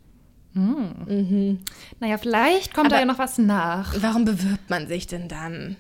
Hm. 0.59 0.95
Mhm. 1.07 1.59
Naja, 2.01 2.19
vielleicht 2.19 2.75
kommt 2.75 2.87
aber 2.87 2.97
da 2.97 3.01
ja 3.01 3.07
noch 3.07 3.19
was 3.19 3.39
nach. 3.39 3.95
Warum 4.01 4.25
bewirbt 4.25 4.69
man 4.69 4.89
sich 4.89 5.07
denn 5.07 5.29
dann? 5.29 5.77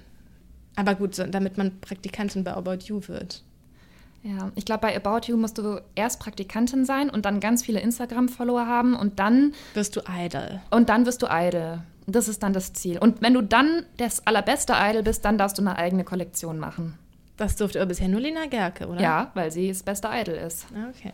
Aber 0.76 0.94
gut, 0.94 1.14
so, 1.16 1.24
damit 1.26 1.58
man 1.58 1.80
Praktikantin 1.80 2.44
bei 2.44 2.52
About 2.52 2.84
You 2.84 3.00
wird. 3.08 3.42
Ja, 4.22 4.50
ich 4.54 4.64
glaube, 4.64 4.82
bei 4.82 4.96
About 4.96 5.26
You 5.26 5.36
musst 5.36 5.58
du 5.58 5.80
erst 5.94 6.20
Praktikantin 6.20 6.84
sein 6.84 7.10
und 7.10 7.24
dann 7.24 7.40
ganz 7.40 7.64
viele 7.64 7.80
Instagram-Follower 7.80 8.66
haben 8.66 8.94
und 8.94 9.18
dann 9.18 9.54
wirst 9.74 9.96
du 9.96 10.02
Idol. 10.08 10.60
Und 10.70 10.88
dann 10.88 11.06
wirst 11.06 11.22
du 11.22 11.26
Idol. 11.30 11.80
Das 12.06 12.28
ist 12.28 12.42
dann 12.42 12.52
das 12.52 12.72
Ziel. 12.72 12.98
Und 12.98 13.20
wenn 13.20 13.34
du 13.34 13.42
dann 13.42 13.84
das 13.96 14.26
allerbeste 14.26 14.74
Idol 14.76 15.02
bist, 15.02 15.24
dann 15.24 15.38
darfst 15.38 15.58
du 15.58 15.62
eine 15.62 15.76
eigene 15.76 16.04
Kollektion 16.04 16.58
machen. 16.58 16.98
Das 17.36 17.56
durfte 17.56 17.80
aber 17.80 17.88
bisher 17.88 18.08
nur 18.08 18.20
Lena 18.20 18.46
Gerke, 18.46 18.88
oder? 18.88 19.00
Ja, 19.00 19.30
weil 19.34 19.50
sie 19.50 19.68
das 19.68 19.82
beste 19.82 20.08
Idol 20.12 20.34
ist. 20.34 20.66
Okay. 20.90 21.12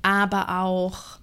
Aber 0.00 0.62
auch 0.62 1.18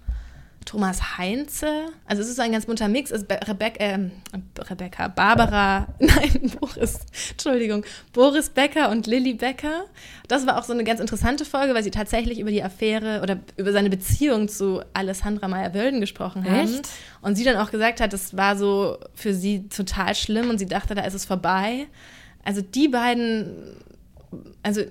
Thomas 0.64 1.18
Heinze. 1.18 1.86
Also 2.06 2.22
es 2.22 2.28
ist 2.28 2.40
ein 2.40 2.52
ganz 2.52 2.66
bunter 2.66 2.88
Mix. 2.88 3.12
Also 3.12 3.26
Rebecca, 3.28 3.82
äh, 3.82 4.10
Rebecca, 4.58 5.08
Barbara, 5.08 5.88
nein, 5.98 6.52
Boris, 6.58 7.00
Entschuldigung, 7.30 7.84
Boris 8.12 8.50
Becker 8.50 8.90
und 8.90 9.06
Lilly 9.06 9.34
Becker. 9.34 9.84
Das 10.28 10.46
war 10.46 10.58
auch 10.58 10.64
so 10.64 10.72
eine 10.72 10.84
ganz 10.84 11.00
interessante 11.00 11.44
Folge, 11.44 11.74
weil 11.74 11.82
sie 11.82 11.90
tatsächlich 11.90 12.38
über 12.38 12.50
die 12.50 12.62
Affäre 12.62 13.20
oder 13.22 13.38
über 13.56 13.72
seine 13.72 13.90
Beziehung 13.90 14.48
zu 14.48 14.82
Alessandra 14.94 15.48
Meyer-Wölden 15.48 16.00
gesprochen 16.00 16.44
haben. 16.44 16.74
Echt? 16.74 16.88
Und 17.20 17.36
sie 17.36 17.44
dann 17.44 17.56
auch 17.56 17.70
gesagt 17.70 18.00
hat, 18.00 18.12
das 18.12 18.36
war 18.36 18.56
so 18.56 18.98
für 19.14 19.34
sie 19.34 19.68
total 19.68 20.14
schlimm 20.14 20.50
und 20.50 20.58
sie 20.58 20.66
dachte, 20.66 20.94
da 20.94 21.02
ist 21.02 21.14
es 21.14 21.24
vorbei. 21.24 21.86
Also 22.44 22.60
die 22.60 22.88
beiden 22.88 23.76
also 24.62 24.82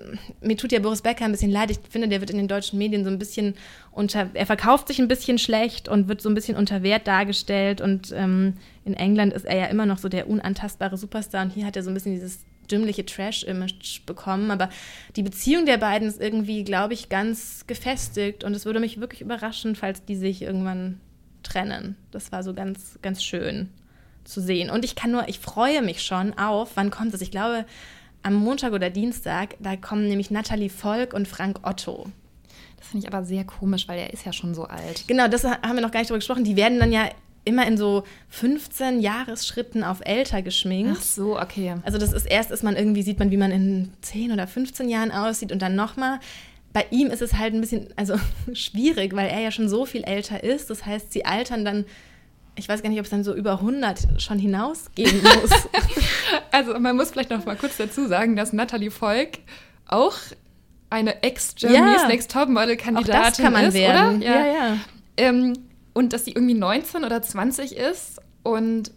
mir 0.41 0.57
tut 0.57 0.71
ja 0.71 0.79
Boris 0.79 1.01
Becker 1.01 1.25
ein 1.25 1.31
bisschen 1.31 1.51
leid. 1.51 1.71
Ich 1.71 1.79
finde, 1.89 2.07
der 2.07 2.19
wird 2.19 2.29
in 2.29 2.37
den 2.37 2.47
deutschen 2.47 2.77
Medien 2.77 3.03
so 3.03 3.09
ein 3.09 3.19
bisschen 3.19 3.55
unter, 3.91 4.29
er 4.33 4.45
verkauft 4.45 4.87
sich 4.87 4.99
ein 4.99 5.07
bisschen 5.07 5.37
schlecht 5.37 5.87
und 5.87 6.07
wird 6.07 6.21
so 6.21 6.29
ein 6.29 6.35
bisschen 6.35 6.57
unter 6.57 6.83
Wert 6.83 7.07
dargestellt. 7.07 7.81
Und 7.81 8.11
ähm, 8.15 8.53
in 8.85 8.93
England 8.93 9.33
ist 9.33 9.45
er 9.45 9.57
ja 9.57 9.65
immer 9.65 9.85
noch 9.85 9.97
so 9.97 10.09
der 10.09 10.29
unantastbare 10.29 10.97
Superstar 10.97 11.43
und 11.43 11.51
hier 11.51 11.65
hat 11.65 11.75
er 11.75 11.83
so 11.83 11.89
ein 11.89 11.93
bisschen 11.93 12.13
dieses 12.13 12.39
dümmliche 12.71 13.05
Trash-Image 13.05 14.05
bekommen. 14.05 14.51
Aber 14.51 14.69
die 15.15 15.23
Beziehung 15.23 15.65
der 15.65 15.77
beiden 15.77 16.07
ist 16.07 16.21
irgendwie, 16.21 16.63
glaube 16.63 16.93
ich, 16.93 17.09
ganz 17.09 17.65
gefestigt 17.67 18.43
und 18.43 18.53
es 18.53 18.65
würde 18.65 18.79
mich 18.79 18.99
wirklich 18.99 19.21
überraschen, 19.21 19.75
falls 19.75 20.05
die 20.05 20.15
sich 20.15 20.41
irgendwann 20.41 20.99
trennen. 21.43 21.95
Das 22.11 22.31
war 22.31 22.43
so 22.43 22.53
ganz, 22.53 22.99
ganz 23.01 23.23
schön 23.23 23.69
zu 24.23 24.41
sehen. 24.41 24.69
Und 24.69 24.85
ich 24.85 24.95
kann 24.95 25.11
nur, 25.11 25.27
ich 25.27 25.39
freue 25.39 25.81
mich 25.81 26.03
schon 26.03 26.37
auf, 26.37 26.71
wann 26.75 26.91
kommt 26.91 27.13
es? 27.13 27.21
Ich 27.21 27.31
glaube, 27.31 27.65
am 28.23 28.35
Montag 28.35 28.73
oder 28.73 28.89
Dienstag, 28.89 29.55
da 29.59 29.75
kommen 29.75 30.07
nämlich 30.07 30.31
Nathalie 30.31 30.69
Volk 30.69 31.13
und 31.13 31.27
Frank 31.27 31.59
Otto. 31.63 32.07
Das 32.77 32.87
finde 32.87 33.05
ich 33.05 33.13
aber 33.13 33.23
sehr 33.23 33.43
komisch, 33.43 33.87
weil 33.87 33.99
er 33.99 34.13
ist 34.13 34.25
ja 34.25 34.33
schon 34.33 34.55
so 34.55 34.65
alt. 34.65 35.05
Genau, 35.07 35.27
das 35.27 35.43
haben 35.43 35.75
wir 35.75 35.81
noch 35.81 35.91
gar 35.91 35.99
nicht 35.99 36.09
drüber 36.09 36.19
gesprochen. 36.19 36.43
Die 36.43 36.55
werden 36.55 36.79
dann 36.79 36.91
ja 36.91 37.09
immer 37.43 37.67
in 37.67 37.77
so 37.77 38.03
15 38.29 38.99
Jahresschritten 38.99 39.83
auf 39.83 39.99
älter 40.03 40.41
geschminkt. 40.41 40.97
Ach 40.97 41.01
so, 41.01 41.39
okay. 41.39 41.75
Also 41.83 41.97
das 41.97 42.13
ist 42.13 42.25
erst 42.25 42.51
ist 42.51 42.63
man 42.63 42.75
irgendwie 42.75 43.01
sieht 43.01 43.19
man, 43.19 43.31
wie 43.31 43.37
man 43.37 43.51
in 43.51 43.93
10 44.01 44.31
oder 44.31 44.47
15 44.47 44.89
Jahren 44.89 45.11
aussieht 45.11 45.51
und 45.51 45.61
dann 45.61 45.75
nochmal. 45.75 46.19
Bei 46.73 46.85
ihm 46.89 47.07
ist 47.07 47.21
es 47.21 47.33
halt 47.33 47.53
ein 47.53 47.61
bisschen 47.61 47.87
also 47.97 48.15
schwierig, 48.53 49.15
weil 49.15 49.27
er 49.27 49.41
ja 49.41 49.51
schon 49.51 49.67
so 49.67 49.85
viel 49.85 50.03
älter 50.03 50.43
ist. 50.43 50.69
Das 50.69 50.85
heißt, 50.85 51.11
sie 51.11 51.25
altern 51.25 51.65
dann 51.65 51.85
ich 52.55 52.67
weiß 52.67 52.81
gar 52.83 52.89
nicht, 52.89 52.99
ob 52.99 53.05
es 53.05 53.11
dann 53.11 53.23
so 53.23 53.33
über 53.33 53.53
100 53.53 54.21
schon 54.21 54.39
hinausgehen 54.39 55.21
muss. 55.23 55.51
also 56.51 56.77
man 56.79 56.95
muss 56.95 57.11
vielleicht 57.11 57.29
noch 57.29 57.45
mal 57.45 57.55
kurz 57.55 57.77
dazu 57.77 58.07
sagen, 58.07 58.35
dass 58.35 58.53
Natalie 58.53 58.91
Volk 58.91 59.39
auch 59.87 60.15
eine 60.89 61.23
Ex-Germany's 61.23 62.01
ja. 62.01 62.07
Next 62.07 62.31
Topmodel-Kandidatin 62.31 63.45
kann 63.45 63.53
man 63.53 63.65
ist, 63.65 63.73
werden. 63.73 64.17
oder? 64.17 64.25
Ja, 64.25 64.45
ja. 64.45 64.53
ja. 64.53 64.77
Ähm, 65.17 65.53
und 65.93 66.13
dass 66.13 66.25
sie 66.25 66.31
irgendwie 66.31 66.53
19 66.53 67.03
oder 67.03 67.21
20 67.21 67.75
ist 67.75 68.19
und 68.43 68.91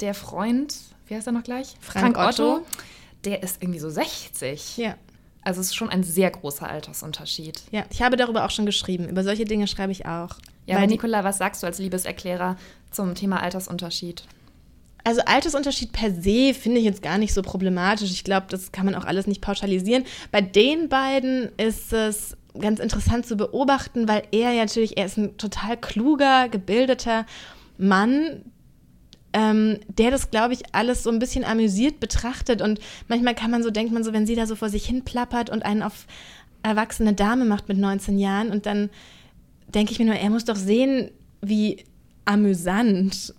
der 0.00 0.14
Freund, 0.14 0.76
wie 1.06 1.14
heißt 1.14 1.26
er 1.26 1.32
noch 1.32 1.42
gleich? 1.42 1.74
Frank, 1.80 2.16
Frank 2.16 2.18
Otto, 2.18 2.54
Otto, 2.56 2.66
der 3.24 3.42
ist 3.42 3.62
irgendwie 3.62 3.78
so 3.78 3.88
60. 3.88 4.76
Ja. 4.76 4.96
Also 5.42 5.60
es 5.60 5.68
ist 5.68 5.74
schon 5.74 5.88
ein 5.88 6.02
sehr 6.04 6.30
großer 6.30 6.68
Altersunterschied. 6.68 7.62
Ja, 7.70 7.84
ich 7.90 8.02
habe 8.02 8.16
darüber 8.16 8.44
auch 8.44 8.50
schon 8.50 8.66
geschrieben. 8.66 9.08
Über 9.08 9.24
solche 9.24 9.44
Dinge 9.44 9.66
schreibe 9.66 9.92
ich 9.92 10.06
auch. 10.06 10.36
Ja, 10.66 10.76
aber 10.76 10.86
Nicola, 10.86 11.24
was 11.24 11.38
sagst 11.38 11.62
du 11.62 11.66
als 11.66 11.78
Liebeserklärer 11.78 12.56
zum 12.92 13.14
Thema 13.14 13.42
Altersunterschied? 13.42 14.24
Also 15.04 15.20
Altersunterschied 15.24 15.92
per 15.92 16.12
se 16.12 16.54
finde 16.54 16.78
ich 16.78 16.84
jetzt 16.84 17.02
gar 17.02 17.18
nicht 17.18 17.34
so 17.34 17.42
problematisch. 17.42 18.10
Ich 18.10 18.24
glaube, 18.24 18.46
das 18.48 18.70
kann 18.70 18.86
man 18.86 18.94
auch 18.94 19.04
alles 19.04 19.26
nicht 19.26 19.40
pauschalisieren. 19.40 20.04
Bei 20.30 20.40
den 20.40 20.88
beiden 20.88 21.50
ist 21.56 21.92
es 21.92 22.36
ganz 22.58 22.78
interessant 22.78 23.26
zu 23.26 23.36
beobachten, 23.36 24.06
weil 24.08 24.22
er 24.30 24.52
ja 24.52 24.62
natürlich, 24.62 24.96
er 24.96 25.06
ist 25.06 25.16
ein 25.16 25.36
total 25.38 25.76
kluger, 25.76 26.48
gebildeter 26.48 27.26
Mann, 27.78 28.42
ähm, 29.32 29.80
der 29.88 30.10
das, 30.10 30.30
glaube 30.30 30.52
ich, 30.52 30.74
alles 30.74 31.02
so 31.02 31.10
ein 31.10 31.18
bisschen 31.18 31.44
amüsiert 31.44 31.98
betrachtet. 31.98 32.62
Und 32.62 32.78
manchmal 33.08 33.34
kann 33.34 33.50
man 33.50 33.62
so, 33.62 33.70
denkt 33.70 33.92
man 33.92 34.04
so, 34.04 34.12
wenn 34.12 34.26
sie 34.26 34.36
da 34.36 34.46
so 34.46 34.54
vor 34.54 34.68
sich 34.68 34.86
hin 34.86 35.02
plappert 35.02 35.50
und 35.50 35.64
einen 35.64 35.82
auf 35.82 36.06
erwachsene 36.62 37.14
Dame 37.14 37.44
macht 37.44 37.68
mit 37.68 37.78
19 37.78 38.18
Jahren 38.18 38.50
und 38.50 38.66
dann 38.66 38.90
denke 39.74 39.92
ich 39.92 39.98
mir 39.98 40.04
nur, 40.04 40.14
er 40.14 40.30
muss 40.30 40.44
doch 40.44 40.56
sehen, 40.56 41.10
wie 41.40 41.84
amüsant 42.24 43.34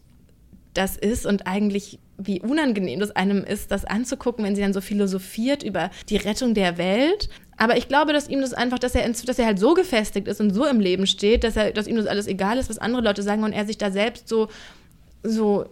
das 0.73 0.97
ist 0.97 1.25
und 1.25 1.45
eigentlich 1.45 1.99
wie 2.17 2.41
unangenehm 2.41 2.99
das 2.99 3.11
einem 3.11 3.43
ist, 3.43 3.71
das 3.71 3.85
anzugucken, 3.85 4.45
wenn 4.45 4.55
sie 4.55 4.61
dann 4.61 4.73
so 4.73 4.81
philosophiert 4.81 5.63
über 5.63 5.89
die 6.09 6.17
Rettung 6.17 6.53
der 6.53 6.77
Welt. 6.77 7.29
Aber 7.57 7.77
ich 7.77 7.87
glaube, 7.87 8.13
dass 8.13 8.29
ihm 8.29 8.41
das 8.41 8.53
einfach, 8.53 8.79
dass 8.79 8.95
er, 8.95 9.07
dass 9.07 9.39
er 9.39 9.45
halt 9.45 9.59
so 9.59 9.73
gefestigt 9.73 10.27
ist 10.27 10.41
und 10.41 10.51
so 10.51 10.65
im 10.65 10.79
Leben 10.79 11.07
steht, 11.07 11.43
dass, 11.43 11.55
er, 11.55 11.71
dass 11.71 11.87
ihm 11.87 11.95
das 11.95 12.07
alles 12.07 12.27
egal 12.27 12.57
ist, 12.57 12.69
was 12.69 12.77
andere 12.77 13.01
Leute 13.01 13.23
sagen 13.23 13.43
und 13.43 13.53
er 13.53 13.65
sich 13.65 13.77
da 13.77 13.91
selbst 13.91 14.27
so, 14.27 14.47
so 15.23 15.65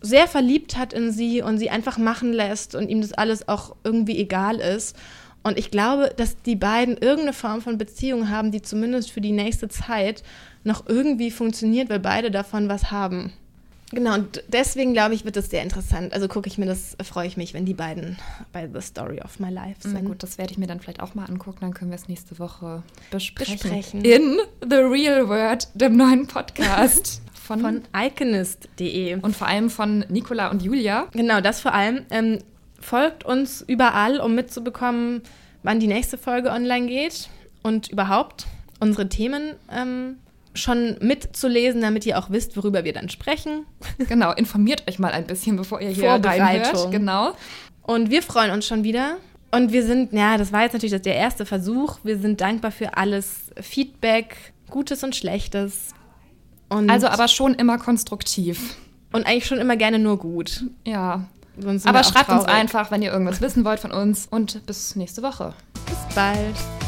sehr 0.00 0.28
verliebt 0.28 0.76
hat 0.76 0.92
in 0.92 1.10
sie 1.10 1.42
und 1.42 1.58
sie 1.58 1.70
einfach 1.70 1.98
machen 1.98 2.32
lässt 2.32 2.74
und 2.74 2.88
ihm 2.88 3.00
das 3.00 3.12
alles 3.12 3.48
auch 3.48 3.76
irgendwie 3.84 4.18
egal 4.18 4.56
ist. 4.56 4.96
Und 5.42 5.58
ich 5.58 5.70
glaube, 5.70 6.12
dass 6.16 6.42
die 6.42 6.56
beiden 6.56 6.96
irgendeine 6.96 7.32
Form 7.32 7.60
von 7.60 7.78
Beziehung 7.78 8.30
haben, 8.30 8.50
die 8.50 8.62
zumindest 8.62 9.10
für 9.10 9.20
die 9.20 9.32
nächste 9.32 9.68
Zeit 9.68 10.22
noch 10.66 10.86
irgendwie 10.86 11.30
funktioniert, 11.30 11.88
weil 11.88 12.00
beide 12.00 12.30
davon 12.30 12.68
was 12.68 12.90
haben. 12.90 13.32
Genau, 13.92 14.14
und 14.14 14.42
deswegen 14.48 14.94
glaube 14.94 15.14
ich, 15.14 15.24
wird 15.24 15.36
das 15.36 15.48
sehr 15.48 15.62
interessant. 15.62 16.12
Also 16.12 16.26
gucke 16.26 16.48
ich 16.48 16.58
mir 16.58 16.66
das, 16.66 16.96
freue 17.04 17.28
ich 17.28 17.36
mich, 17.36 17.54
wenn 17.54 17.64
die 17.64 17.74
beiden 17.74 18.18
bei 18.52 18.68
The 18.68 18.80
Story 18.80 19.20
of 19.20 19.38
My 19.38 19.48
Life 19.48 19.82
sind. 19.82 19.94
Na 19.94 20.00
gut, 20.00 20.24
das 20.24 20.38
werde 20.38 20.50
ich 20.52 20.58
mir 20.58 20.66
dann 20.66 20.80
vielleicht 20.80 21.00
auch 21.00 21.14
mal 21.14 21.24
angucken, 21.24 21.58
dann 21.60 21.72
können 21.72 21.92
wir 21.92 21.96
es 21.96 22.08
nächste 22.08 22.40
Woche 22.40 22.82
besprechen. 23.12 23.58
Besprechen. 23.58 24.04
In 24.04 24.38
The 24.68 24.76
Real 24.76 25.28
World, 25.28 25.68
dem 25.74 25.96
neuen 25.96 26.26
Podcast 26.26 27.22
von, 27.32 27.60
von 27.60 27.82
iconist.de. 27.96 29.20
und 29.22 29.36
vor 29.36 29.46
allem 29.46 29.70
von 29.70 30.04
Nicola 30.08 30.50
und 30.50 30.62
Julia. 30.62 31.06
Genau, 31.12 31.40
das 31.40 31.60
vor 31.60 31.72
allem. 31.72 32.04
Ähm, 32.10 32.40
folgt 32.80 33.24
uns 33.24 33.62
überall, 33.62 34.18
um 34.18 34.34
mitzubekommen, 34.34 35.22
wann 35.62 35.78
die 35.78 35.86
nächste 35.86 36.18
Folge 36.18 36.50
online 36.50 36.88
geht 36.88 37.28
und 37.62 37.88
überhaupt 37.88 38.46
unsere 38.80 39.08
Themen 39.08 39.54
ähm, 39.70 40.16
schon 40.56 40.96
mitzulesen, 41.00 41.80
damit 41.80 42.06
ihr 42.06 42.18
auch 42.18 42.30
wisst, 42.30 42.56
worüber 42.56 42.84
wir 42.84 42.92
dann 42.92 43.08
sprechen. 43.08 43.66
Genau, 44.08 44.32
informiert 44.32 44.88
euch 44.88 44.98
mal 44.98 45.12
ein 45.12 45.26
bisschen, 45.26 45.56
bevor 45.56 45.80
ihr 45.80 45.90
hier 45.90 46.10
reinhört. 46.10 46.90
Genau. 46.90 47.32
Und 47.82 48.10
wir 48.10 48.22
freuen 48.22 48.50
uns 48.50 48.66
schon 48.66 48.84
wieder. 48.84 49.16
Und 49.52 49.72
wir 49.72 49.84
sind, 49.84 50.12
ja, 50.12 50.36
das 50.36 50.52
war 50.52 50.62
jetzt 50.62 50.72
natürlich 50.72 51.00
der 51.00 51.14
erste 51.14 51.46
Versuch. 51.46 51.98
Wir 52.02 52.18
sind 52.18 52.40
dankbar 52.40 52.70
für 52.70 52.96
alles 52.96 53.52
Feedback, 53.60 54.52
Gutes 54.70 55.04
und 55.04 55.14
Schlechtes. 55.14 55.94
Und 56.68 56.90
Also 56.90 57.06
aber 57.06 57.28
schon 57.28 57.54
immer 57.54 57.78
konstruktiv. 57.78 58.76
Und 59.12 59.26
eigentlich 59.26 59.46
schon 59.46 59.58
immer 59.58 59.76
gerne 59.76 59.98
nur 59.98 60.18
gut. 60.18 60.64
Ja. 60.84 61.26
Aber 61.84 62.04
schreibt 62.04 62.28
uns 62.28 62.44
traurig. 62.44 62.48
einfach, 62.48 62.90
wenn 62.90 63.02
ihr 63.02 63.12
irgendwas 63.12 63.40
wissen 63.40 63.64
wollt 63.64 63.80
von 63.80 63.92
uns. 63.92 64.26
Und 64.28 64.66
bis 64.66 64.94
nächste 64.96 65.22
Woche. 65.22 65.54
Bis 65.86 66.14
bald. 66.14 66.85